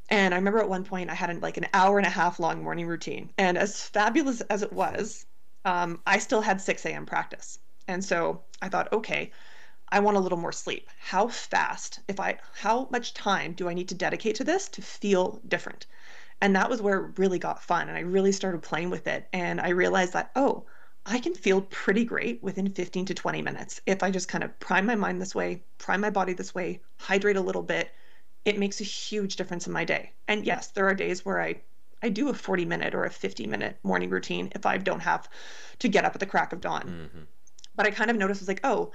[0.10, 2.63] And I remember at one point I had like an hour and a half long
[2.63, 3.32] morning routine.
[3.38, 5.25] And as fabulous as it was,
[5.63, 7.06] um, I still had 6 a.m.
[7.06, 7.58] practice.
[7.88, 9.32] And so I thought, okay,
[9.89, 10.89] I want a little more sleep.
[11.00, 14.82] How fast, if I, how much time do I need to dedicate to this to
[14.82, 15.86] feel different?
[16.41, 17.88] And that was where it really got fun.
[17.88, 19.28] And I really started playing with it.
[19.32, 20.65] And I realized that, oh,
[21.06, 23.80] I can feel pretty great within 15 to 20 minutes.
[23.86, 26.82] If I just kind of prime my mind this way, prime my body this way,
[26.98, 27.91] hydrate a little bit,
[28.43, 30.12] it makes a huge difference in my day.
[30.28, 31.62] And yes, there are days where I
[32.04, 35.28] I do a 40 minute or a 50 minute morning routine if I don't have
[35.80, 36.84] to get up at the crack of dawn.
[36.84, 37.24] Mm-hmm.
[37.76, 38.91] But I kind of noticed was like, oh,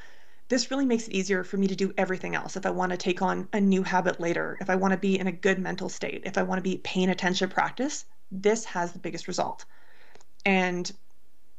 [0.50, 2.56] this really makes it easier for me to do everything else.
[2.56, 5.16] If I want to take on a new habit later, if I want to be
[5.18, 8.92] in a good mental state, if I want to be paying attention practice, this has
[8.92, 9.64] the biggest result.
[10.44, 10.90] And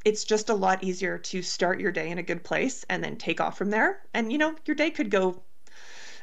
[0.04, 3.16] it's just a lot easier to start your day in a good place and then
[3.16, 4.00] take off from there.
[4.14, 5.42] And you know, your day could go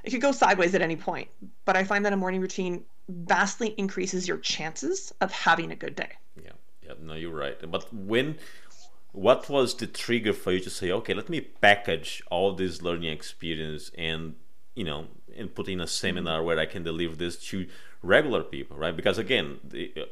[0.05, 1.29] it could go sideways at any point.
[1.65, 5.97] But I find that a morning routine vastly increases your chances of having a good
[5.97, 6.11] day.
[6.37, 6.53] Yeah.
[6.89, 7.59] Yeah, no, you're right.
[7.71, 8.39] But when
[9.13, 13.11] what was the trigger for you to say okay let me package all this learning
[13.11, 14.35] experience and
[14.75, 17.67] you know and put in a seminar where i can deliver this to
[18.03, 19.59] regular people right because again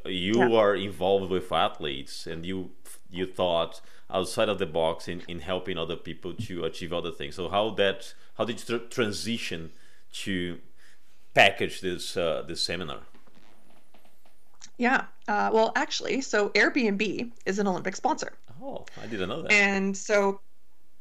[0.05, 0.51] you yeah.
[0.51, 2.71] are involved with athletes and you
[3.09, 7.35] you thought outside of the box in, in helping other people to achieve other things
[7.35, 9.71] so how that how did you transition
[10.11, 10.59] to
[11.33, 13.01] package this uh, this seminar
[14.77, 15.05] yeah.
[15.27, 18.33] Uh, well, actually, so Airbnb is an Olympic sponsor.
[18.61, 19.51] Oh, I didn't know that.
[19.51, 20.41] And so,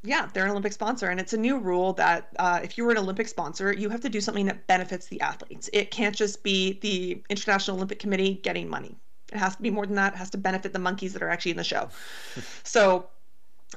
[0.03, 1.09] yeah, they're an Olympic sponsor.
[1.09, 4.01] And it's a new rule that uh, if you were an Olympic sponsor, you have
[4.01, 5.71] to do something that benefits the athletes.
[5.73, 8.97] It can't just be the International Olympic Committee getting money.
[9.33, 10.14] It has to be more than that.
[10.14, 11.88] It has to benefit the monkeys that are actually in the show.
[12.62, 13.09] so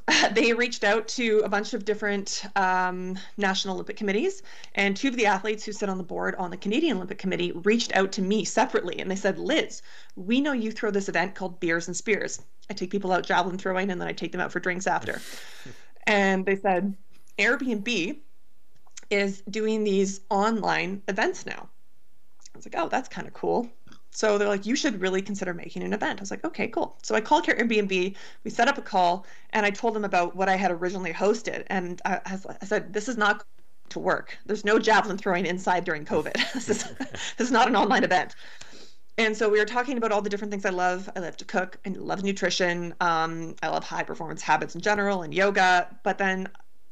[0.34, 4.44] they reached out to a bunch of different um, national Olympic committees,
[4.76, 7.52] and two of the athletes who sit on the board on the Canadian Olympic Committee
[7.52, 9.82] reached out to me separately, and they said, "Liz,
[10.16, 12.42] we know you throw this event called Beers and Spears.
[12.70, 15.22] I take people out javelin throwing, and then I take them out for drinks after."
[16.08, 16.96] and they said,
[17.38, 18.20] Airbnb
[19.10, 21.70] is doing these online events now.
[22.54, 23.70] I was like, "Oh, that's kind of cool."
[24.12, 26.20] So they're like, you should really consider making an event.
[26.20, 26.98] I was like, okay, cool.
[27.04, 28.16] So I called Airbnb.
[28.44, 31.64] We set up a call, and I told them about what I had originally hosted.
[31.68, 33.46] And I, I said, this is not going
[33.90, 34.38] to work.
[34.46, 36.34] There's no javelin throwing inside during COVID.
[36.54, 36.84] this, is,
[37.38, 38.36] this is not an online event.
[39.20, 41.10] And so we were talking about all the different things I love.
[41.14, 42.96] I love to cook and love nutrition.
[43.02, 45.94] Um, I love high performance habits in general and yoga.
[46.04, 46.48] But then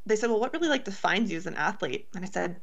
[0.06, 2.10] they said, well, what really like defines you as an athlete?
[2.13, 2.60] And I said,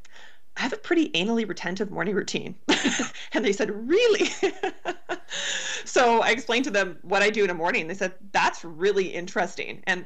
[0.59, 2.57] I have a pretty anally retentive morning routine.
[3.33, 4.27] and they said, Really?
[5.87, 7.89] so I explained to them what I do in a morning.
[7.89, 9.83] They said, That's really interesting.
[9.87, 10.05] And,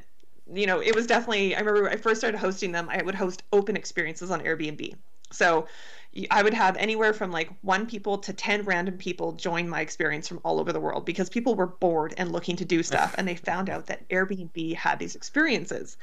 [0.55, 3.43] you know, it was definitely, I remember I first started hosting them, I would host
[3.53, 4.95] open experiences on Airbnb.
[5.33, 5.67] So
[6.31, 10.27] I would have anywhere from like one people to 10 random people join my experience
[10.27, 13.15] from all over the world because people were bored and looking to do stuff.
[13.19, 15.97] and they found out that Airbnb had these experiences.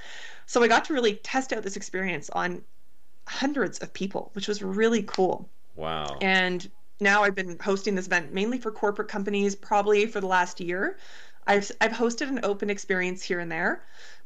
[0.45, 2.63] So I got to really test out this experience on
[3.27, 5.49] hundreds of people, which was really cool.
[5.75, 6.17] Wow.
[6.21, 10.59] And now I've been hosting this event mainly for corporate companies, probably for the last
[10.59, 10.97] year.
[11.47, 13.83] I've I've hosted an open experience here and there,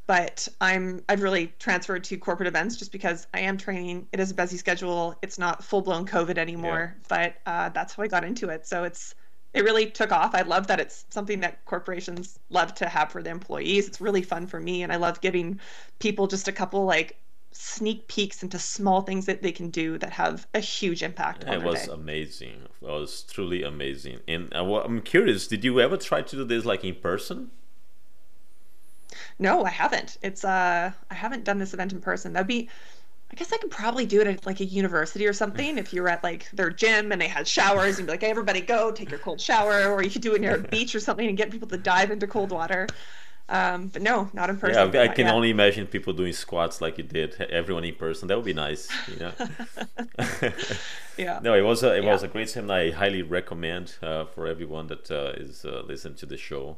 [0.09, 4.07] but I'm I've really transferred to corporate events just because I am training.
[4.11, 5.15] It is a busy schedule.
[5.21, 7.05] It's not full blown COVID anymore, yeah.
[7.07, 8.65] but uh, that's how I got into it.
[8.65, 9.13] So it's
[9.53, 10.33] it really took off.
[10.33, 13.87] I love that it's something that corporations love to have for their employees.
[13.87, 15.59] It's really fun for me, and I love giving
[15.99, 17.15] people just a couple like
[17.51, 21.43] sneak peeks into small things that they can do that have a huge impact.
[21.43, 21.93] it was day.
[21.93, 22.61] amazing.
[22.81, 24.21] It was truly amazing.
[24.27, 27.51] And uh, I'm curious, did you ever try to do this like in person?
[29.37, 30.17] No, I haven't.
[30.21, 32.33] It's uh, I haven't done this event in person.
[32.33, 32.69] That'd be
[33.31, 36.01] I guess I could probably do it at like a university or something if you
[36.01, 38.91] were at like their gym and they had showers and be like, hey, everybody go
[38.91, 41.37] take your cold shower, or you could do it near a beach or something and
[41.37, 42.87] get people to dive into cold water.
[43.47, 44.93] Um, but no, not in person.
[44.93, 48.27] Yeah, I can only imagine people doing squats like you did, everyone in person.
[48.27, 49.31] That would be nice, you know.
[51.17, 51.39] yeah.
[51.43, 52.11] No, it was a, it yeah.
[52.11, 52.77] was a great seminar.
[52.77, 56.77] I highly recommend uh, for everyone that uh, is uh, listening to the show.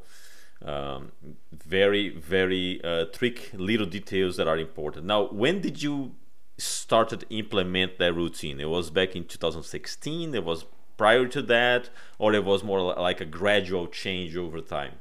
[0.64, 1.12] Um,
[1.52, 5.06] very, very uh, trick little details that are important.
[5.06, 6.16] Now, when did you
[6.58, 8.60] started implement that routine?
[8.60, 10.36] It was back in 2016.
[10.36, 10.66] It was
[10.98, 15.00] prior to that, or it was more like a gradual change over time.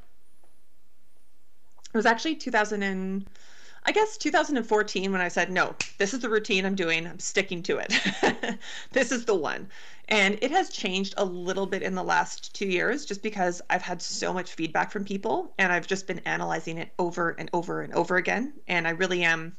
[1.93, 3.27] It was actually 2000 and
[3.85, 7.07] I guess 2014 when I said, no, this is the routine I'm doing.
[7.07, 8.59] I'm sticking to it.
[8.93, 9.69] this is the one.
[10.09, 13.83] And it has changed a little bit in the last two years just because I've
[13.83, 17.81] had so much feedback from people and I've just been analyzing it over and over
[17.81, 18.53] and over again.
[18.69, 19.57] And I really am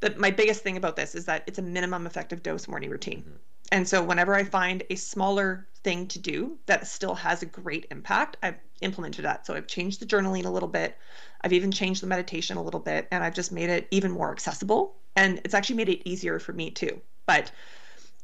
[0.00, 3.20] the, my biggest thing about this is that it's a minimum effective dose morning routine.
[3.20, 3.36] Mm-hmm.
[3.72, 7.86] And so whenever I find a smaller thing to do that still has a great
[7.90, 9.46] impact, I've implemented that.
[9.46, 10.96] So I've changed the journaling a little bit.
[11.42, 14.30] I've even changed the meditation a little bit and I've just made it even more
[14.30, 14.96] accessible.
[15.16, 17.00] And it's actually made it easier for me too.
[17.26, 17.50] But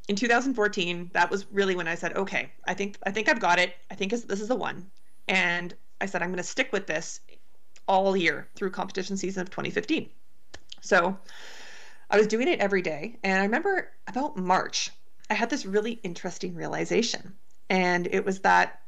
[0.09, 3.59] in 2014, that was really when I said, okay, I think I think I've got
[3.59, 3.75] it.
[3.91, 4.91] I think this is the one.
[5.29, 7.21] And I said I'm going to stick with this
[7.89, 10.09] all year through competition season of 2015.
[10.81, 11.17] So
[12.11, 13.19] I was doing it every day.
[13.23, 14.91] And I remember about March,
[15.29, 17.35] I had this really interesting realization.
[17.69, 18.81] And it was that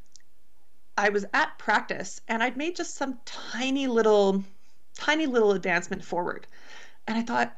[0.98, 4.42] I was at practice and I'd made just some tiny little,
[4.94, 6.48] tiny little advancement forward.
[7.06, 7.56] And I thought,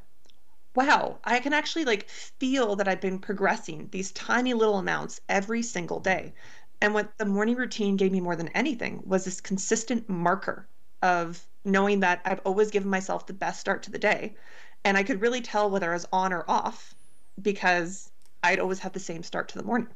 [0.74, 5.62] wow, I can actually like feel that I've been progressing these tiny little amounts every
[5.62, 6.34] single day.
[6.82, 10.68] And what the morning routine gave me more than anything was this consistent marker
[11.02, 14.36] of knowing that I've always given myself the best start to the day
[14.84, 16.94] and I could really tell whether I was on or off
[17.40, 18.10] because
[18.42, 19.88] I'd always have the same start to the morning.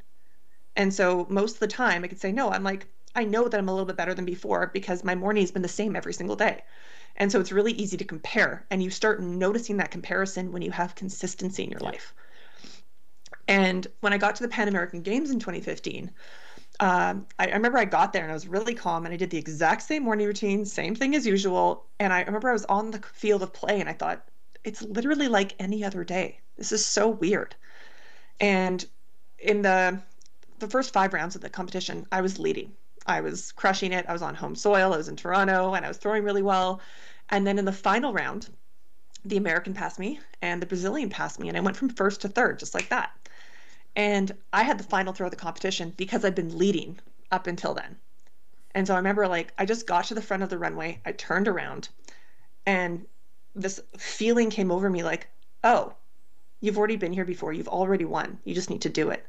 [0.77, 3.59] And so most of the time I could say, no, I'm like, I know that
[3.59, 6.37] I'm a little bit better than before because my morning's been the same every single
[6.37, 6.63] day.
[7.17, 8.67] And so it's really easy to compare.
[8.71, 12.13] And you start noticing that comparison when you have consistency in your life.
[13.47, 16.11] And when I got to the Pan American Games in 2015,
[16.81, 19.31] um, I, I, remember I got there and I was really calm and I did
[19.31, 21.87] the exact same morning routine, same thing as usual.
[22.01, 24.29] And I remember I was on the field of play and I thought,
[24.65, 26.41] it's literally like any other day.
[26.57, 27.55] This is so weird.
[28.41, 28.85] And
[29.39, 30.01] in the
[30.59, 32.73] the first five rounds of the competition, I was leading.
[33.07, 34.07] I was crushing it.
[34.09, 34.93] I was on home soil.
[34.93, 36.81] I was in Toronto and I was throwing really well.
[37.31, 38.49] And then in the final round,
[39.25, 42.29] the American passed me and the Brazilian passed me, and I went from first to
[42.29, 43.11] third, just like that.
[43.97, 46.99] And I had the final throw of the competition because I'd been leading
[47.31, 47.97] up until then.
[48.75, 51.13] And so I remember, like, I just got to the front of the runway, I
[51.13, 51.89] turned around,
[52.67, 53.07] and
[53.55, 55.29] this feeling came over me like,
[55.63, 55.95] oh,
[56.61, 57.53] you've already been here before.
[57.53, 58.39] You've already won.
[58.45, 59.25] You just need to do it.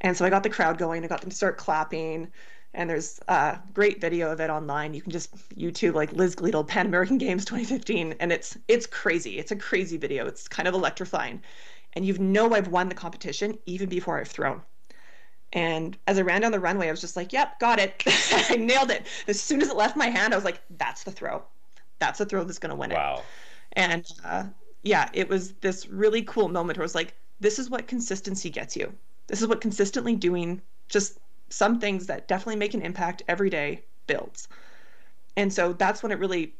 [0.00, 1.04] And so I got the crowd going.
[1.04, 2.28] I got them to start clapping.
[2.74, 4.94] And there's a great video of it online.
[4.94, 9.38] You can just YouTube like Liz Gleadle Pan American Games 2015, and it's it's crazy.
[9.38, 10.26] It's a crazy video.
[10.26, 11.42] It's kind of electrifying,
[11.94, 14.60] and you know I've won the competition even before I've thrown.
[15.54, 18.02] And as I ran down the runway, I was just like, "Yep, got it.
[18.50, 21.10] I nailed it." As soon as it left my hand, I was like, "That's the
[21.10, 21.42] throw.
[21.98, 23.22] That's the throw that's going to win it." Wow.
[23.72, 24.44] And uh,
[24.82, 28.50] yeah, it was this really cool moment where it was like, this is what consistency
[28.50, 28.92] gets you.
[29.26, 31.18] This is what consistently doing just
[31.50, 34.48] some things that definitely make an impact every day builds.
[35.36, 36.54] And so that's when it really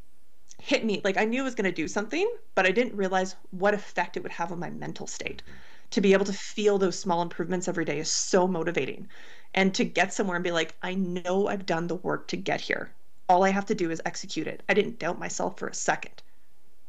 [0.61, 1.01] hit me.
[1.05, 4.17] Like I knew it was going to do something, but I didn't realize what effect
[4.17, 5.43] it would have on my mental state.
[5.93, 9.09] To be able to feel those small improvements every day is so motivating.
[9.55, 12.61] And to get somewhere and be like, I know I've done the work to get
[12.61, 12.93] here.
[13.29, 14.63] All I have to do is execute it.
[14.69, 16.23] I didn't doubt myself for a second.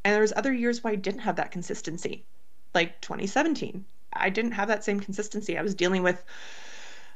[0.03, 2.25] And there was other years where I didn't have that consistency,
[2.73, 3.85] like 2017.
[4.13, 5.57] I didn't have that same consistency.
[5.57, 6.23] I was dealing with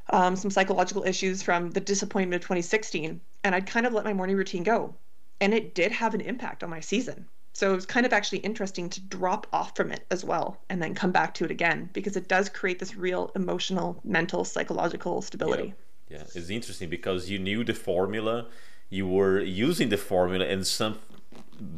[0.09, 4.13] um, some psychological issues from the disappointment of 2016, and I'd kind of let my
[4.13, 4.95] morning routine go.
[5.41, 7.27] And it did have an impact on my season.
[7.53, 10.81] So it was kind of actually interesting to drop off from it as well and
[10.81, 15.21] then come back to it again because it does create this real emotional, mental, psychological
[15.21, 15.75] stability.
[16.09, 16.23] Yeah, yeah.
[16.33, 18.47] it's interesting because you knew the formula,
[18.89, 20.97] you were using the formula, and some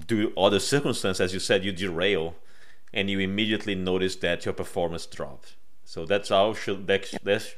[0.07, 2.35] due other circumstances, as you said, you derail,
[2.93, 5.55] and you immediately notice that your performance dropped.
[5.83, 7.55] So that's how should that, that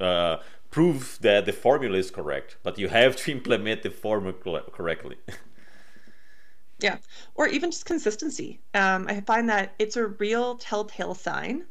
[0.00, 0.38] uh,
[0.70, 5.16] prove that the formula is correct, but you have to implement the formula correctly.
[6.80, 6.98] yeah,
[7.34, 8.60] or even just consistency.
[8.74, 11.64] Um, I find that it's a real telltale sign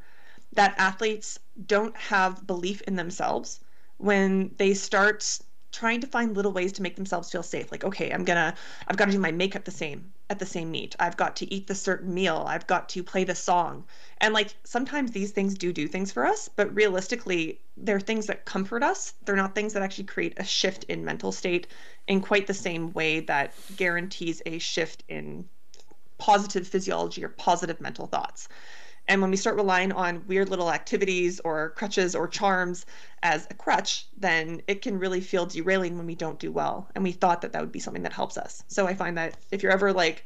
[0.53, 3.59] that athletes don't have belief in themselves
[3.97, 5.39] when they start
[5.73, 7.71] trying to find little ways to make themselves feel safe.
[7.71, 8.53] Like okay i'm gonna
[8.87, 10.95] i've got to do my makeup the same at the same meet.
[10.99, 12.45] I've got to eat the certain meal.
[12.47, 13.83] I've got to play the song.
[14.19, 18.45] And like sometimes these things do do things for us but realistically they're things that
[18.45, 19.13] comfort us.
[19.25, 21.67] They're not things that actually create a shift in mental state
[22.07, 25.49] in quite the same way that guarantees a shift in
[26.19, 28.47] positive physiology or positive mental thoughts
[29.07, 32.85] and when we start relying on weird little activities or crutches or charms
[33.21, 36.89] as a crutch, then it can really feel derailing when we don't do well.
[36.95, 38.63] And we thought that that would be something that helps us.
[38.67, 40.25] So I find that if you're ever like,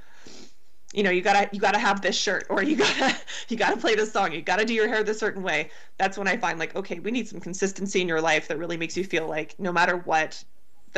[0.93, 3.17] you know, you gotta you gotta have this shirt, or you gotta
[3.49, 5.69] you gotta play this song, you gotta do your hair this certain way.
[5.97, 8.77] That's when I find like, okay, we need some consistency in your life that really
[8.77, 10.43] makes you feel like no matter what,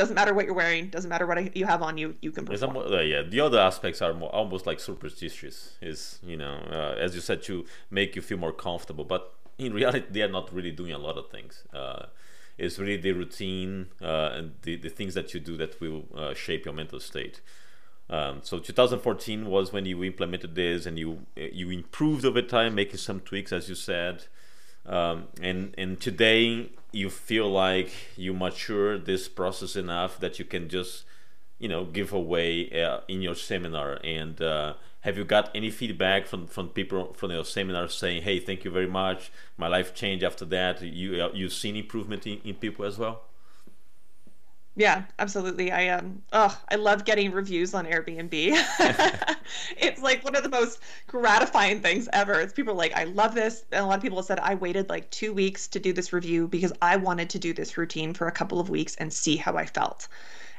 [0.00, 2.76] doesn't matter what you're wearing doesn't matter what you have on you you can perform.
[2.76, 7.14] Uh, yeah the other aspects are more, almost like superstitious is you know uh, as
[7.16, 9.22] you said to make you feel more comfortable but
[9.60, 11.64] in reality they are not really doing a lot of things.
[11.72, 12.06] Uh,
[12.58, 16.34] it's really the routine uh, and the, the things that you do that will uh,
[16.34, 17.40] shape your mental state.
[18.08, 22.96] Um, so 2014 was when you implemented this and you you improved over time making
[22.98, 24.24] some tweaks as you said.
[24.86, 30.68] Um, and and today you feel like you mature this process enough that you can
[30.68, 31.04] just
[31.58, 33.98] you know give away uh, in your seminar?
[34.04, 38.38] And uh, have you got any feedback from, from people from your seminar saying hey
[38.40, 39.30] thank you very much.
[39.56, 40.82] My life changed after that.
[40.82, 43.22] You uh, you've seen improvement in, in people as well
[44.76, 45.72] yeah, absolutely.
[45.72, 48.30] I um oh, I love getting reviews on Airbnb.
[49.76, 52.40] it's like one of the most gratifying things ever.
[52.40, 53.64] It's people like, I love this.
[53.72, 56.12] And a lot of people have said I waited like two weeks to do this
[56.12, 59.36] review because I wanted to do this routine for a couple of weeks and see
[59.36, 60.08] how I felt.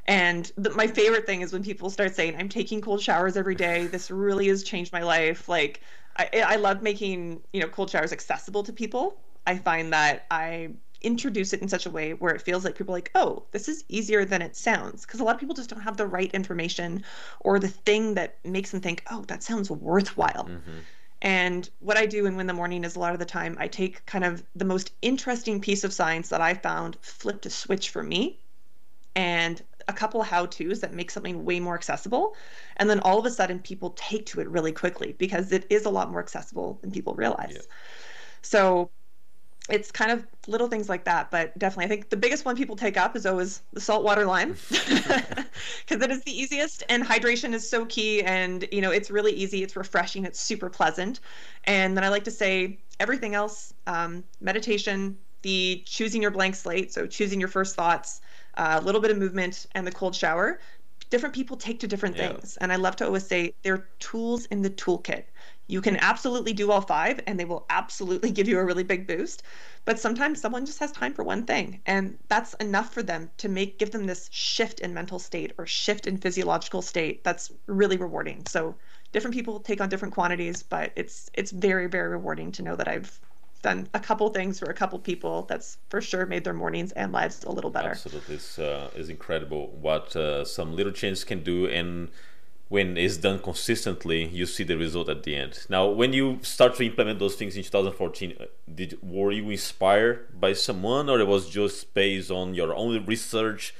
[0.07, 3.55] And the, my favorite thing is when people start saying, I'm taking cold showers every
[3.55, 3.87] day.
[3.87, 5.47] This really has changed my life.
[5.47, 5.81] Like
[6.17, 9.17] I, I love making, you know, cold showers accessible to people.
[9.47, 10.71] I find that I
[11.01, 13.67] introduce it in such a way where it feels like people are like, oh, this
[13.67, 15.05] is easier than it sounds.
[15.05, 17.03] Because a lot of people just don't have the right information
[17.39, 20.45] or the thing that makes them think, oh, that sounds worthwhile.
[20.45, 20.79] Mm-hmm.
[21.21, 23.67] And what I do in Win the Morning is a lot of the time I
[23.67, 27.89] take kind of the most interesting piece of science that I found, flipped a switch
[27.91, 28.39] for me,
[29.15, 32.35] and a couple of how to's that make something way more accessible.
[32.77, 35.85] And then all of a sudden, people take to it really quickly because it is
[35.85, 37.53] a lot more accessible than people realize.
[37.55, 37.61] Yeah.
[38.41, 38.89] So
[39.71, 42.75] it's kind of little things like that but definitely i think the biggest one people
[42.75, 44.55] take up is always the saltwater lime.
[45.87, 49.31] Because it is the easiest and hydration is so key and you know it's really
[49.31, 51.19] easy it's refreshing it's super pleasant.
[51.65, 56.93] And then i like to say everything else um, meditation the choosing your blank slate
[56.93, 58.21] so choosing your first thoughts
[58.55, 60.59] uh, a little bit of movement and the cold shower.
[61.09, 62.29] Different people take to different yeah.
[62.29, 65.25] things and i love to always say they're tools in the toolkit
[65.71, 69.07] you can absolutely do all five and they will absolutely give you a really big
[69.07, 69.43] boost.
[69.85, 73.47] But sometimes someone just has time for one thing and that's enough for them to
[73.47, 77.97] make give them this shift in mental state or shift in physiological state that's really
[77.97, 78.45] rewarding.
[78.45, 78.75] So
[79.13, 82.89] different people take on different quantities, but it's it's very very rewarding to know that
[82.89, 83.17] I've
[83.61, 87.11] done a couple things for a couple people that's for sure made their mornings and
[87.11, 87.91] lives a little better.
[87.91, 92.09] Absolutely, it's, uh, it's incredible what uh, some little changes can do and
[92.71, 95.65] when it's done consistently, you see the result at the end.
[95.67, 100.39] Now, when you start to implement those things in 2014, uh, did were you inspired
[100.39, 103.75] by someone, or it was just based on your own research,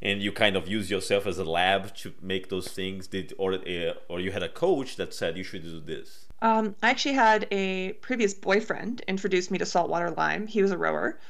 [0.00, 3.08] and you kind of use yourself as a lab to make those things?
[3.08, 6.24] Did or uh, or you had a coach that said you should do this?
[6.40, 10.46] Um, I actually had a previous boyfriend introduce me to saltwater lime.
[10.46, 11.20] He was a rower,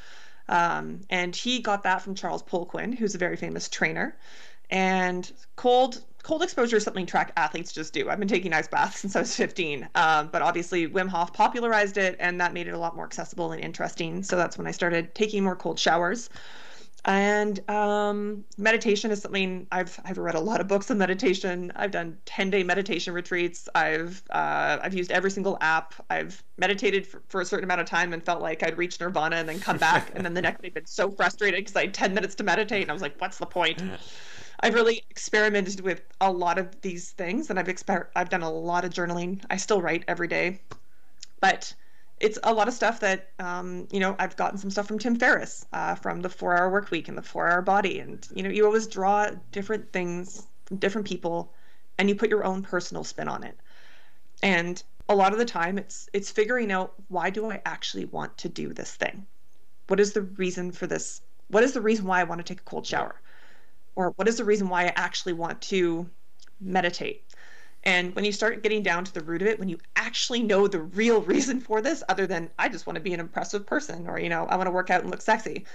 [0.48, 4.16] um, and he got that from Charles Poliquin, who's a very famous trainer.
[4.70, 8.10] And cold cold exposure is something track athletes just do.
[8.10, 11.96] I've been taking ice baths since I was 15, um, but obviously Wim Hof popularized
[11.96, 14.22] it, and that made it a lot more accessible and interesting.
[14.22, 16.30] So that's when I started taking more cold showers.
[17.06, 21.72] And um, meditation is something I've I've read a lot of books on meditation.
[21.74, 23.70] I've done 10 day meditation retreats.
[23.74, 25.94] I've uh, I've used every single app.
[26.10, 29.36] I've meditated for, for, a certain amount of time and felt like I'd reached nirvana
[29.36, 30.10] and then come back.
[30.14, 32.82] and then the next day, been so frustrated because I had 10 minutes to meditate,
[32.82, 33.82] and I was like, "What's the point?"
[34.62, 38.50] I've really experimented with a lot of these things, and I've exper- I've done a
[38.50, 39.42] lot of journaling.
[39.48, 40.61] I still write every day,
[41.40, 41.74] but
[42.20, 45.16] it's a lot of stuff that um, you know I've gotten some stuff from Tim
[45.16, 48.42] Ferriss uh, from the Four Hour Work Week and the Four Hour Body, and you
[48.42, 51.54] know you always draw different things from different people,
[51.98, 53.58] and you put your own personal spin on it.
[54.42, 58.36] And a lot of the time it's it's figuring out why do I actually want
[58.38, 59.26] to do this thing?
[59.88, 61.22] What is the reason for this?
[61.48, 63.20] What is the reason why I want to take a cold shower?
[64.01, 66.09] Or what is the reason why I actually want to
[66.59, 67.22] meditate?
[67.84, 70.66] And when you start getting down to the root of it, when you actually know
[70.66, 74.09] the real reason for this, other than I just want to be an impressive person
[74.09, 75.66] or, you know, I want to work out and look sexy,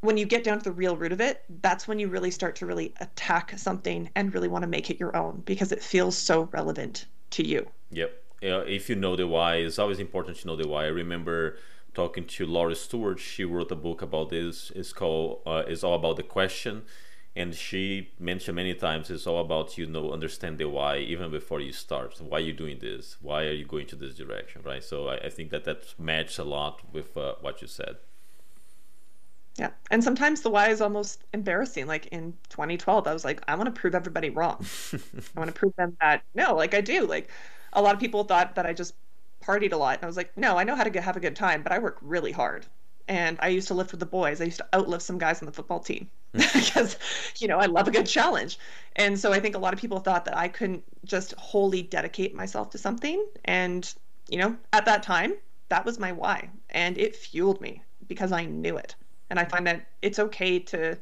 [0.00, 2.54] when you get down to the real root of it, that's when you really start
[2.56, 6.16] to really attack something and really want to make it your own because it feels
[6.16, 7.68] so relevant to you.
[7.90, 8.22] Yep.
[8.42, 10.84] If you know the why, it's always important to know the why.
[10.84, 11.58] I remember
[11.94, 13.18] talking to Laura Stewart.
[13.18, 14.70] She wrote a book about this.
[14.76, 16.82] It's called uh, "It's All About the Question,"
[17.36, 21.60] and she mentioned many times it's all about you know understand the why even before
[21.60, 22.20] you start.
[22.20, 23.18] Why are you doing this?
[23.20, 24.82] Why are you going to this direction right?
[24.82, 27.96] So i, I think that that matches a lot with uh, what you said.
[29.58, 29.70] Yeah.
[29.90, 31.86] And sometimes the why is almost embarrassing.
[31.86, 34.64] Like in 2012 i was like i want to prove everybody wrong.
[34.94, 37.06] I want to prove them that no like i do.
[37.06, 37.30] Like
[37.74, 38.94] a lot of people thought that i just
[39.42, 39.96] partied a lot.
[39.98, 41.72] And i was like no i know how to get, have a good time but
[41.72, 42.66] i work really hard
[43.08, 44.40] and I used to lift with the boys.
[44.40, 46.96] I used to outlift some guys on the football team because,
[47.38, 48.58] you know, I love a good challenge.
[48.96, 52.34] And so I think a lot of people thought that I couldn't just wholly dedicate
[52.34, 53.24] myself to something.
[53.44, 53.92] And,
[54.28, 55.34] you know, at that time,
[55.68, 56.50] that was my why.
[56.70, 58.94] And it fueled me because I knew it.
[59.30, 60.98] And I find that it's okay to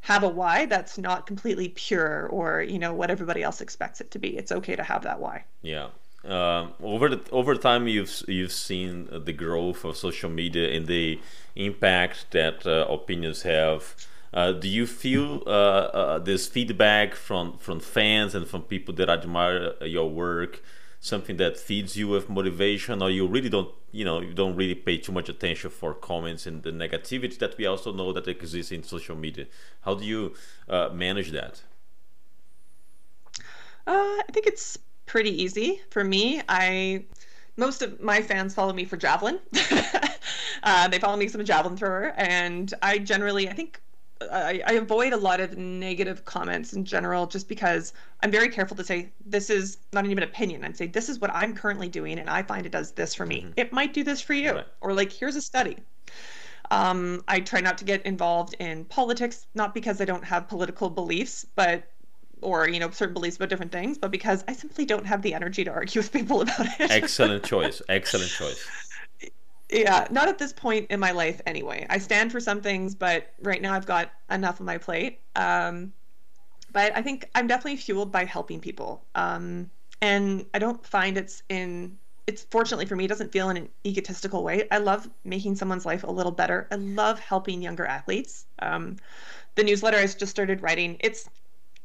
[0.00, 4.10] have a why that's not completely pure or, you know, what everybody else expects it
[4.10, 4.36] to be.
[4.36, 5.44] It's okay to have that why.
[5.62, 5.88] Yeah.
[6.24, 11.18] Um, over the over time you've you've seen the growth of social media and the
[11.56, 13.94] impact that uh, opinions have.
[14.32, 19.10] Uh, do you feel uh, uh, this feedback from from fans and from people that
[19.10, 20.62] admire your work
[21.00, 24.74] something that feeds you with motivation, or you really don't you know you don't really
[24.74, 28.72] pay too much attention for comments and the negativity that we also know that exists
[28.72, 29.46] in social media?
[29.82, 30.34] How do you
[30.68, 31.62] uh, manage that?
[33.86, 36.40] I think it's pretty easy for me.
[36.48, 37.04] I
[37.56, 39.38] most of my fans follow me for javelin.
[40.62, 43.80] uh, they follow me because I'm a javelin thrower, and I generally, I think,
[44.30, 48.76] I, I, avoid a lot of negative comments in general, just because I'm very careful
[48.76, 50.64] to say this is not even an opinion.
[50.64, 53.26] I'd say this is what I'm currently doing, and I find it does this for
[53.26, 53.42] me.
[53.42, 53.52] Mm-hmm.
[53.56, 54.66] It might do this for you, right.
[54.80, 55.76] or like here's a study.
[56.70, 60.88] Um, I try not to get involved in politics, not because I don't have political
[60.88, 61.84] beliefs, but
[62.40, 65.34] or you know certain beliefs about different things, but because I simply don't have the
[65.34, 66.90] energy to argue with people about it.
[66.90, 67.80] Excellent choice.
[67.88, 68.66] Excellent choice.
[69.72, 71.86] Yeah, not at this point in my life anyway.
[71.88, 75.20] I stand for some things, but right now I've got enough on my plate.
[75.34, 75.94] Um,
[76.72, 79.02] but I think I'm definitely fueled by helping people.
[79.14, 79.70] Um,
[80.02, 81.96] and I don't find it's in
[82.26, 84.68] it's fortunately for me it doesn't feel in an egotistical way.
[84.70, 86.68] I love making someone's life a little better.
[86.70, 88.46] I love helping younger athletes.
[88.60, 88.96] Um,
[89.54, 91.30] the newsletter I just started writing, it's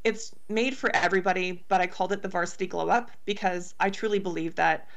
[0.03, 4.19] it's made for everybody, but I called it the varsity glow up because I truly
[4.19, 4.88] believe that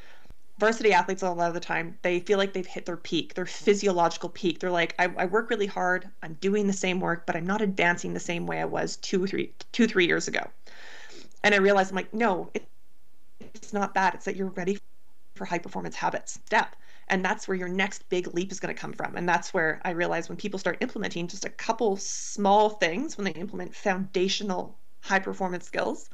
[0.60, 3.46] varsity athletes a lot of the time they feel like they've hit their peak their
[3.46, 3.64] mm-hmm.
[3.64, 4.60] physiological peak.
[4.60, 6.08] They're like I, I, work really hard.
[6.22, 9.26] I'm doing the same work but i'm not advancing the same way i was two
[9.26, 10.48] three two three years ago.
[11.42, 12.68] And i realized i'm like no it,
[13.40, 14.14] it's not that.
[14.14, 14.78] It's that you're ready
[15.34, 16.76] for high performance habits step.
[17.08, 19.16] And that's where your next big leap is going to come from.
[19.16, 23.24] And that's where i realize when people start implementing just a couple small things when
[23.24, 26.10] they implement foundational high performance skills,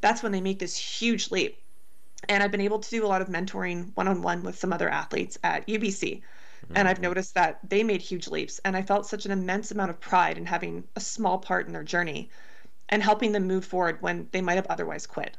[0.00, 1.58] that's when they make this huge leap.
[2.28, 4.72] And I've been able to do a lot of mentoring one on one with some
[4.72, 6.20] other athletes at UBC.
[6.20, 6.76] Mm-hmm.
[6.76, 8.60] And I've noticed that they made huge leaps.
[8.60, 11.72] And I felt such an immense amount of pride in having a small part in
[11.72, 12.30] their journey
[12.88, 15.36] and helping them move forward when they might have otherwise quit.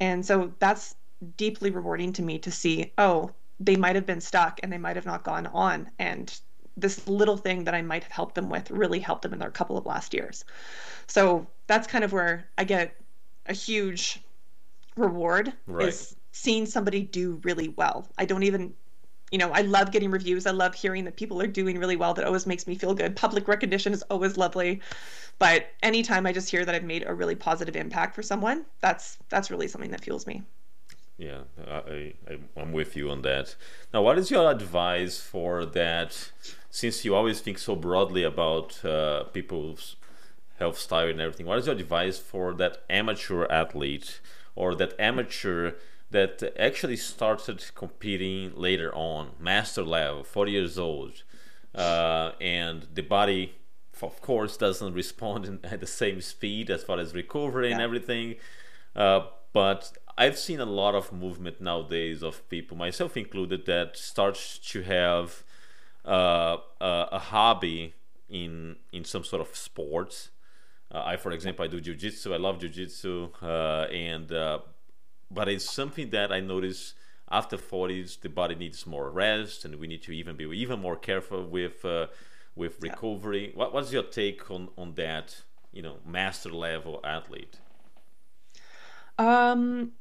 [0.00, 0.94] And so that's
[1.36, 4.96] deeply rewarding to me to see, oh, they might have been stuck and they might
[4.96, 5.90] have not gone on.
[5.98, 6.38] And
[6.76, 9.50] this little thing that I might have helped them with really helped them in their
[9.50, 10.44] couple of last years.
[11.06, 12.96] So that's kind of where I get
[13.46, 14.22] a huge
[14.96, 15.88] reward right.
[15.88, 18.08] is seeing somebody do really well.
[18.18, 18.74] I don't even
[19.30, 20.44] you know, I love getting reviews.
[20.46, 22.14] I love hearing that people are doing really well.
[22.14, 23.14] That always makes me feel good.
[23.14, 24.80] Public recognition is always lovely.
[25.38, 29.18] But anytime I just hear that I've made a really positive impact for someone, that's
[29.28, 30.42] that's really something that fuels me.
[31.16, 33.54] Yeah, I, I I'm with you on that.
[33.94, 36.32] Now, what is your advice for that?
[36.70, 39.96] Since you always think so broadly about uh, people's
[40.58, 41.46] health style and everything.
[41.46, 44.20] What is your advice for that amateur athlete
[44.54, 45.72] or that amateur
[46.10, 51.22] that actually started competing later on, master level, 40 years old,
[51.74, 53.54] uh, and the body,
[54.02, 57.74] of course, doesn't respond at the same speed as far as recovery yeah.
[57.74, 58.36] and everything.
[58.96, 59.20] Uh,
[59.52, 64.82] but I've seen a lot of movement nowadays of people, myself included, that starts to
[64.82, 65.44] have
[66.04, 67.94] uh, a hobby
[68.28, 70.30] in in some sort of sports
[70.92, 72.34] Uh, I, for example, I do jiu-jitsu.
[72.34, 74.58] I love jiu-jitsu, uh, and uh,
[75.30, 76.94] but it's something that I notice
[77.30, 80.96] after 40s, the body needs more rest, and we need to even be even more
[80.96, 82.08] careful with uh,
[82.56, 83.48] with recovery.
[83.48, 83.58] Yeah.
[83.58, 85.42] What, what's your take on on that?
[85.72, 87.58] You know, master level athlete.
[89.18, 89.92] Um,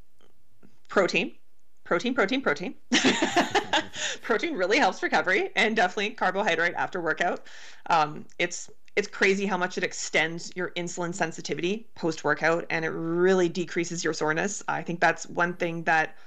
[0.87, 1.35] protein,
[1.83, 2.73] protein, protein, protein.
[4.21, 7.47] protein really helps recovery, and definitely carbohydrate after workout.
[7.89, 8.69] Um, it's
[9.00, 14.04] it's crazy how much it extends your insulin sensitivity post workout and it really decreases
[14.04, 14.62] your soreness.
[14.68, 16.18] I think that's one thing that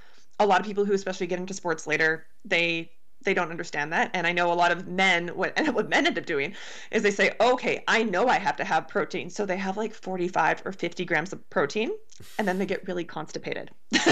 [0.41, 2.91] a lot of people who especially get into sports later, they
[3.25, 4.11] they don't understand that.
[4.15, 6.55] And I know a lot of men what and what men end up doing
[6.91, 9.93] is they say, "Okay, I know I have to have protein." So they have like
[9.93, 11.91] 45 or 50 grams of protein
[12.39, 13.71] and then they get really constipated.
[13.93, 14.03] but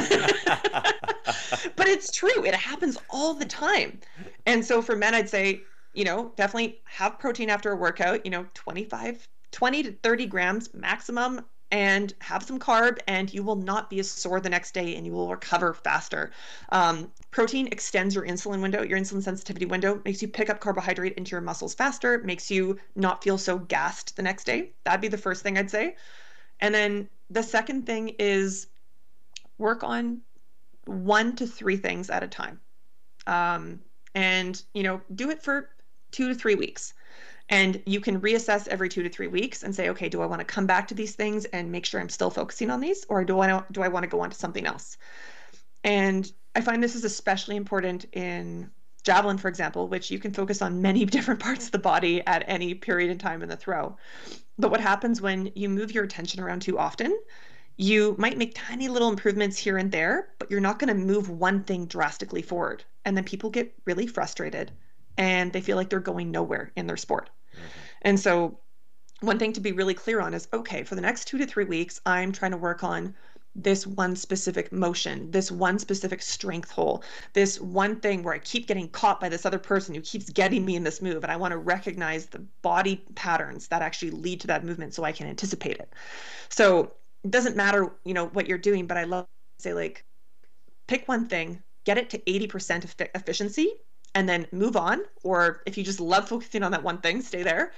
[1.88, 2.44] it's true.
[2.44, 4.00] It happens all the time.
[4.44, 5.62] And so for men I'd say
[5.94, 10.74] you know, definitely have protein after a workout, you know, 25, 20 to 30 grams
[10.74, 14.96] maximum and have some carb and you will not be as sore the next day
[14.96, 16.32] and you will recover faster.
[16.70, 18.82] Um, protein extends your insulin window.
[18.82, 22.78] Your insulin sensitivity window makes you pick up carbohydrate into your muscles faster makes you
[22.96, 24.72] not feel so gassed the next day.
[24.84, 25.96] That'd be the first thing i'd say.
[26.60, 28.66] And then the second thing is
[29.58, 30.20] work on
[30.86, 32.60] one to three things at a time.
[33.26, 33.80] Um,
[34.14, 35.68] and you know do it for
[36.10, 36.94] two to three weeks.
[37.48, 40.40] And you can reassess every two to three weeks and say, okay, do I want
[40.40, 43.24] to come back to these things and make sure I'm still focusing on these, or
[43.24, 44.96] do I do I want to go on to something else?
[45.82, 48.70] And I find this is especially important in
[49.02, 52.44] javelin, for example, which you can focus on many different parts of the body at
[52.46, 53.96] any period in time in the throw.
[54.58, 57.18] But what happens when you move your attention around too often?
[57.76, 61.30] You might make tiny little improvements here and there, but you're not going to move
[61.30, 62.84] one thing drastically forward.
[63.04, 64.70] And then people get really frustrated
[65.20, 67.28] and they feel like they're going nowhere in their sport.
[67.52, 67.68] Mm-hmm.
[68.02, 68.58] And so,
[69.20, 71.66] one thing to be really clear on is okay, for the next two to three
[71.66, 73.14] weeks, I'm trying to work on
[73.54, 77.04] this one specific motion, this one specific strength hole,
[77.34, 80.64] this one thing where I keep getting caught by this other person who keeps getting
[80.64, 81.22] me in this move.
[81.22, 85.04] And I want to recognize the body patterns that actually lead to that movement so
[85.04, 85.92] I can anticipate it.
[86.48, 86.92] So
[87.24, 89.26] it doesn't matter, you know, what you're doing, but I love
[89.58, 90.06] to say like
[90.86, 93.74] pick one thing, get it to 80% efficiency
[94.14, 95.02] and then move on.
[95.22, 97.72] Or if you just love focusing on that one thing, stay there.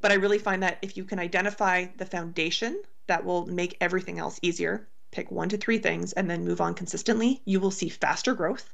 [0.00, 4.18] But I really find that if you can identify the foundation that will make everything
[4.18, 7.88] else easier, pick one to three things and then move on consistently, you will see
[7.88, 8.72] faster growth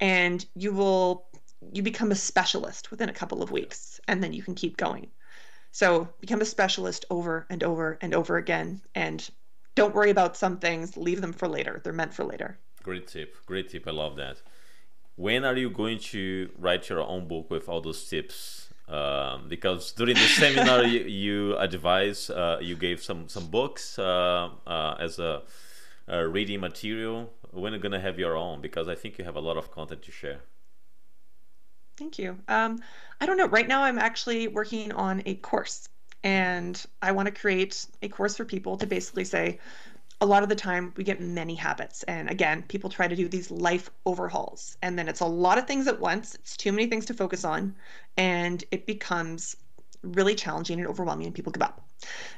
[0.00, 1.26] and you will
[1.72, 5.08] you become a specialist within a couple of weeks and then you can keep going.
[5.72, 9.28] So become a specialist over and over and over again and
[9.74, 11.80] don't worry about some things, leave them for later.
[11.82, 12.58] They're meant for later.
[12.82, 13.36] Great tip.
[13.46, 13.86] Great tip.
[13.86, 14.38] I love that
[15.16, 18.68] when are you going to write your own book with all those tips?
[18.88, 24.50] Um, because during the seminar you, you advise, uh, you gave some some books uh,
[24.66, 25.42] uh, as a,
[26.06, 27.32] a, reading material.
[27.50, 28.60] When are you gonna have your own?
[28.60, 30.40] Because I think you have a lot of content to share.
[31.96, 32.38] Thank you.
[32.46, 32.78] Um,
[33.20, 33.48] I don't know.
[33.48, 35.88] Right now, I'm actually working on a course,
[36.22, 39.58] and I want to create a course for people to basically say,
[40.20, 42.02] a lot of the time we get many habits.
[42.04, 44.76] And again people try to do these life overhauls.
[44.82, 46.34] And then it's a lot of things at once.
[46.34, 47.74] It's too many things to focus on.
[48.16, 49.56] And it becomes
[50.02, 51.84] really challenging and overwhelming and people give up.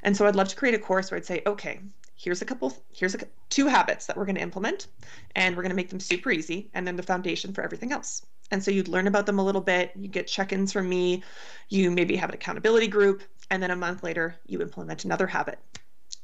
[0.02, 1.80] And so i'd love to create a course where i'd say okay
[2.14, 3.18] here's a couple here's a
[3.48, 4.88] two habits that we're going to implement
[5.34, 8.24] and we're going to make them super easy and then the foundation for everything else.
[8.50, 11.22] And so you'd learn about them a little bit you get check-ins from me
[11.68, 15.58] you maybe have an accountability group and then a month later you implement another habit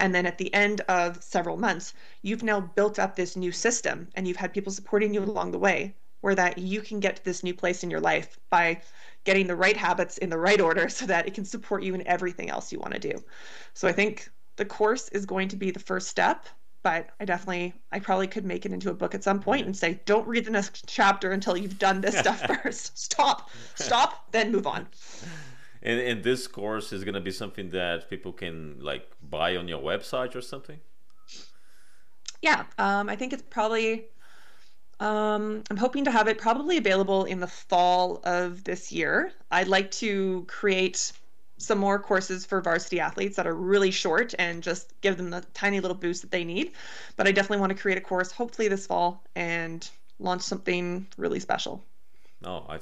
[0.00, 4.08] and then at the end of several months you've now built up this new system
[4.14, 7.24] and you've had people supporting you along the way where that you can get to
[7.24, 8.80] this new place in your life by
[9.24, 12.06] getting the right habits in the right order so that it can support you in
[12.06, 13.22] everything else you want to do.
[13.74, 16.46] So i think the course is going to be the first step
[16.82, 19.76] but i definitely i probably could make it into a book at some point and
[19.76, 22.96] say don't read the next chapter until you've done this stuff first.
[22.98, 23.50] Stop.
[23.74, 24.86] Stop then move on
[25.84, 29.68] and, and this course is going to be something that people can like buy on
[29.68, 30.80] your website or something?
[32.42, 34.06] Yeah um, i think it's probably
[35.00, 39.32] um, i'm hoping to have it probably available in the fall of this year.
[39.50, 41.12] I'd like to create
[41.56, 45.40] some more courses for varsity athletes that are really short and just give them the
[45.54, 46.72] tiny little boost that they need.
[47.16, 51.40] But i definitely want to create a course hopefully this fall and launch something really
[51.40, 51.84] special.
[52.42, 52.78] No i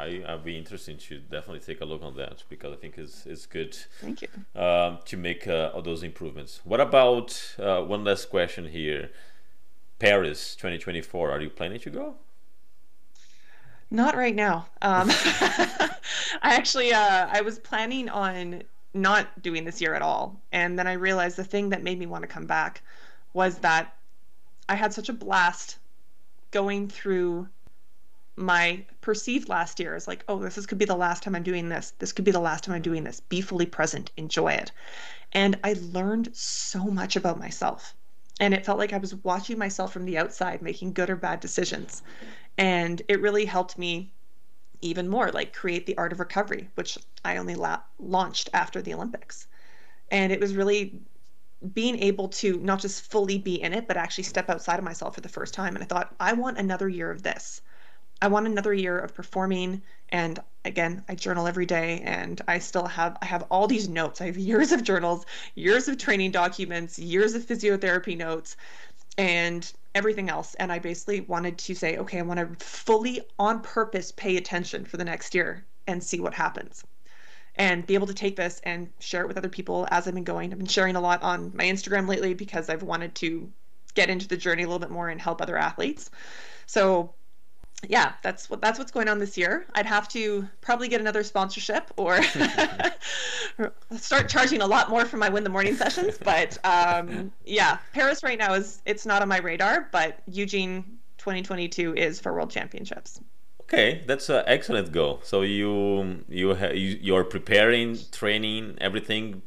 [0.00, 3.26] I, I'd be interested to definitely take a look on that because I think it's,
[3.26, 3.76] it's good.
[4.00, 4.28] Thank you.
[4.54, 6.60] Um, to make uh, all those improvements.
[6.64, 9.10] What about uh, one last question here?
[9.98, 11.30] Paris 2024.
[11.30, 12.14] Are you planning to go?
[13.90, 14.66] Not right now.
[14.82, 15.90] Um, I
[16.42, 18.62] actually, uh, I was planning on
[18.94, 20.40] not doing this year at all.
[20.52, 22.82] And then I realized the thing that made me want to come back
[23.34, 23.96] was that
[24.68, 25.78] I had such a blast
[26.50, 27.48] going through
[28.40, 31.42] my perceived last year is like, oh, this is, could be the last time I'm
[31.42, 31.92] doing this.
[31.98, 33.20] This could be the last time I'm doing this.
[33.20, 34.72] Be fully present, enjoy it.
[35.32, 37.94] And I learned so much about myself.
[38.40, 41.40] And it felt like I was watching myself from the outside making good or bad
[41.40, 42.02] decisions.
[42.56, 44.12] And it really helped me
[44.80, 48.94] even more, like create the art of recovery, which I only la- launched after the
[48.94, 49.46] Olympics.
[50.10, 50.98] And it was really
[51.74, 55.14] being able to not just fully be in it, but actually step outside of myself
[55.14, 55.74] for the first time.
[55.74, 57.60] And I thought, I want another year of this.
[58.22, 59.82] I want another year of performing.
[60.10, 64.20] And again, I journal every day and I still have I have all these notes.
[64.20, 68.56] I have years of journals, years of training documents, years of physiotherapy notes,
[69.16, 70.54] and everything else.
[70.54, 74.84] And I basically wanted to say, okay, I want to fully on purpose pay attention
[74.84, 76.84] for the next year and see what happens.
[77.56, 80.24] And be able to take this and share it with other people as I've been
[80.24, 80.52] going.
[80.52, 83.50] I've been sharing a lot on my Instagram lately because I've wanted to
[83.94, 86.10] get into the journey a little bit more and help other athletes.
[86.66, 87.12] So
[87.88, 89.66] yeah, that's what that's what's going on this year.
[89.74, 92.20] I'd have to probably get another sponsorship or
[93.96, 96.18] start charging a lot more for my win the morning sessions.
[96.22, 101.94] But um, yeah, Paris right now is it's not on my radar, but Eugene 2022
[101.94, 103.20] is for World Championships.
[103.62, 105.20] Okay, that's an excellent goal.
[105.22, 109.42] So you you ha- you you're preparing, training, everything,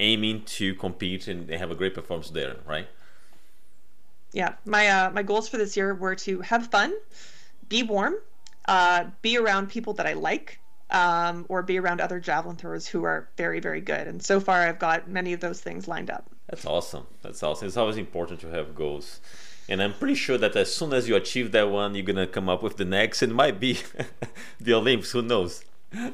[0.00, 2.86] aiming to compete and have a great performance there, right?
[4.32, 6.94] Yeah, my uh, my goals for this year were to have fun
[7.68, 8.14] be warm,
[8.66, 10.60] uh, be around people that I like,
[10.90, 14.06] um, or be around other javelin throwers who are very, very good.
[14.06, 16.30] And so far, I've got many of those things lined up.
[16.48, 17.06] That's awesome.
[17.22, 17.66] That's awesome.
[17.66, 19.20] It's always important to have goals.
[19.68, 22.26] And I'm pretty sure that as soon as you achieve that one, you're going to
[22.26, 23.22] come up with the next.
[23.22, 23.78] It might be
[24.60, 25.12] the Olympics.
[25.12, 25.64] Who knows?
[25.92, 26.12] who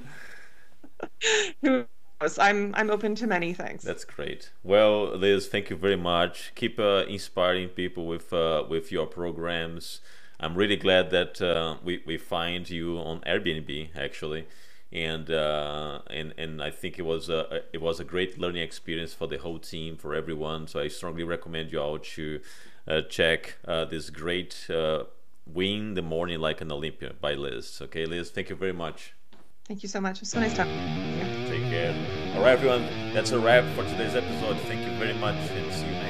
[1.62, 2.38] knows?
[2.38, 3.82] I'm, I'm open to many things.
[3.82, 4.50] That's great.
[4.62, 6.52] Well, Liz, thank you very much.
[6.54, 10.00] Keep uh, inspiring people with, uh, with your programs.
[10.40, 14.46] I'm really glad that uh, we, we find you on Airbnb actually,
[14.90, 19.12] and uh, and and I think it was a it was a great learning experience
[19.12, 20.66] for the whole team for everyone.
[20.66, 22.40] So I strongly recommend you all to
[22.88, 25.04] uh, check uh, this great uh,
[25.46, 27.80] win the morning like an Olympia by Liz.
[27.82, 29.12] Okay, Liz, thank you very much.
[29.66, 30.22] Thank you so much.
[30.22, 30.72] It's so nice talking.
[31.48, 31.94] Take care.
[32.34, 32.88] All right, everyone.
[33.12, 34.58] That's a wrap for today's episode.
[34.60, 36.09] Thank you very much, and see you next time.